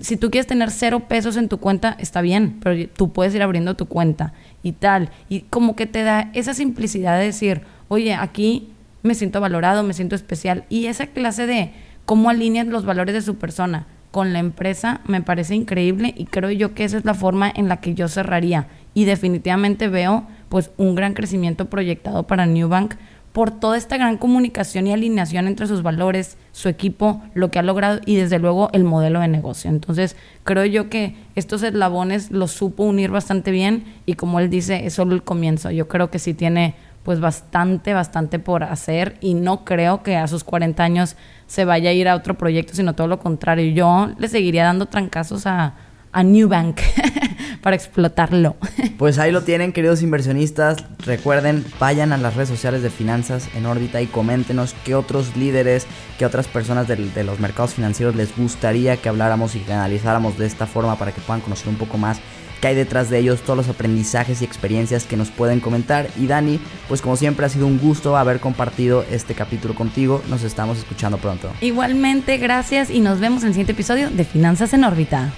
si 0.00 0.16
tú 0.16 0.30
quieres 0.30 0.46
tener 0.46 0.70
cero 0.70 1.04
pesos 1.08 1.36
en 1.36 1.48
tu 1.48 1.58
cuenta, 1.58 1.96
está 1.98 2.20
bien, 2.20 2.58
pero 2.62 2.88
tú 2.94 3.12
puedes 3.12 3.34
ir 3.34 3.42
abriendo 3.42 3.74
tu 3.74 3.86
cuenta 3.86 4.34
y 4.62 4.72
tal. 4.72 5.10
Y 5.28 5.40
como 5.42 5.76
que 5.76 5.86
te 5.86 6.02
da 6.02 6.30
esa 6.34 6.54
simplicidad 6.54 7.18
de 7.18 7.26
decir, 7.26 7.62
oye, 7.88 8.14
aquí 8.14 8.68
me 9.02 9.14
siento 9.14 9.40
valorado, 9.40 9.82
me 9.82 9.94
siento 9.94 10.14
especial. 10.14 10.64
Y 10.68 10.86
esa 10.86 11.06
clase 11.06 11.46
de 11.46 11.72
cómo 12.04 12.28
alinean 12.28 12.70
los 12.70 12.84
valores 12.84 13.14
de 13.14 13.22
su 13.22 13.36
persona 13.36 13.86
con 14.10 14.32
la 14.32 14.38
empresa 14.38 15.00
me 15.06 15.20
parece 15.20 15.54
increíble 15.54 16.14
y 16.16 16.24
creo 16.24 16.50
yo 16.50 16.74
que 16.74 16.84
esa 16.84 16.96
es 16.96 17.04
la 17.04 17.12
forma 17.12 17.52
en 17.54 17.68
la 17.68 17.78
que 17.78 17.94
yo 17.94 18.08
cerraría. 18.08 18.68
Y 18.94 19.04
definitivamente 19.04 19.88
veo 19.88 20.26
pues 20.48 20.70
un 20.76 20.94
gran 20.94 21.12
crecimiento 21.12 21.66
proyectado 21.66 22.26
para 22.26 22.46
Newbank 22.46 22.94
por 23.36 23.50
toda 23.50 23.76
esta 23.76 23.98
gran 23.98 24.16
comunicación 24.16 24.86
y 24.86 24.94
alineación 24.94 25.46
entre 25.46 25.66
sus 25.66 25.82
valores, 25.82 26.38
su 26.52 26.70
equipo, 26.70 27.22
lo 27.34 27.50
que 27.50 27.58
ha 27.58 27.62
logrado 27.62 28.00
y 28.06 28.16
desde 28.16 28.38
luego 28.38 28.70
el 28.72 28.82
modelo 28.82 29.20
de 29.20 29.28
negocio. 29.28 29.68
Entonces, 29.68 30.16
creo 30.42 30.64
yo 30.64 30.88
que 30.88 31.16
estos 31.34 31.62
eslabones 31.62 32.30
los 32.30 32.52
supo 32.52 32.84
unir 32.84 33.10
bastante 33.10 33.50
bien 33.50 33.84
y 34.06 34.14
como 34.14 34.40
él 34.40 34.48
dice, 34.48 34.86
es 34.86 34.94
solo 34.94 35.14
el 35.14 35.22
comienzo. 35.22 35.70
Yo 35.70 35.86
creo 35.86 36.10
que 36.10 36.18
sí 36.18 36.32
tiene 36.32 36.76
pues 37.02 37.20
bastante, 37.20 37.92
bastante 37.92 38.38
por 38.38 38.64
hacer 38.64 39.18
y 39.20 39.34
no 39.34 39.66
creo 39.66 40.02
que 40.02 40.16
a 40.16 40.28
sus 40.28 40.42
40 40.42 40.82
años 40.82 41.16
se 41.46 41.66
vaya 41.66 41.90
a 41.90 41.92
ir 41.92 42.08
a 42.08 42.16
otro 42.16 42.38
proyecto, 42.38 42.74
sino 42.74 42.94
todo 42.94 43.06
lo 43.06 43.18
contrario. 43.18 43.70
Yo 43.74 44.14
le 44.16 44.28
seguiría 44.28 44.64
dando 44.64 44.86
trancazos 44.86 45.46
a, 45.46 45.74
a 46.10 46.22
Newbank 46.22 46.80
para 47.66 47.74
explotarlo. 47.74 48.54
Pues 48.96 49.18
ahí 49.18 49.32
lo 49.32 49.42
tienen, 49.42 49.72
queridos 49.72 50.02
inversionistas. 50.02 50.84
Recuerden, 51.04 51.64
vayan 51.80 52.12
a 52.12 52.16
las 52.16 52.34
redes 52.34 52.48
sociales 52.48 52.80
de 52.82 52.90
Finanzas 52.90 53.48
en 53.56 53.66
órbita 53.66 54.00
y 54.00 54.06
coméntenos 54.06 54.74
qué 54.84 54.94
otros 54.94 55.36
líderes, 55.36 55.86
qué 56.16 56.24
otras 56.24 56.46
personas 56.46 56.86
de, 56.86 56.94
de 56.94 57.24
los 57.24 57.40
mercados 57.40 57.74
financieros 57.74 58.14
les 58.14 58.34
gustaría 58.36 58.96
que 58.96 59.08
habláramos 59.08 59.56
y 59.56 59.58
que 59.58 59.72
analizáramos 59.72 60.38
de 60.38 60.46
esta 60.46 60.66
forma 60.66 60.96
para 60.96 61.10
que 61.12 61.20
puedan 61.20 61.40
conocer 61.40 61.68
un 61.68 61.74
poco 61.74 61.98
más 61.98 62.20
qué 62.60 62.68
hay 62.68 62.74
detrás 62.74 63.10
de 63.10 63.18
ellos, 63.18 63.42
todos 63.42 63.56
los 63.56 63.68
aprendizajes 63.68 64.40
y 64.40 64.44
experiencias 64.44 65.04
que 65.04 65.16
nos 65.16 65.30
pueden 65.30 65.58
comentar. 65.60 66.06
Y 66.16 66.28
Dani, 66.28 66.60
pues 66.88 67.02
como 67.02 67.16
siempre 67.16 67.46
ha 67.46 67.48
sido 67.48 67.66
un 67.66 67.78
gusto 67.78 68.16
haber 68.16 68.38
compartido 68.38 69.04
este 69.10 69.34
capítulo 69.34 69.74
contigo. 69.74 70.22
Nos 70.28 70.44
estamos 70.44 70.78
escuchando 70.78 71.18
pronto. 71.18 71.50
Igualmente, 71.60 72.38
gracias 72.38 72.90
y 72.90 73.00
nos 73.00 73.18
vemos 73.18 73.42
en 73.42 73.48
el 73.48 73.54
siguiente 73.54 73.72
episodio 73.72 74.08
de 74.10 74.24
Finanzas 74.24 74.72
en 74.72 74.84
órbita. 74.84 75.32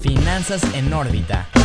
Finanzas 0.00 0.62
en 0.74 0.92
órbita. 0.94 1.59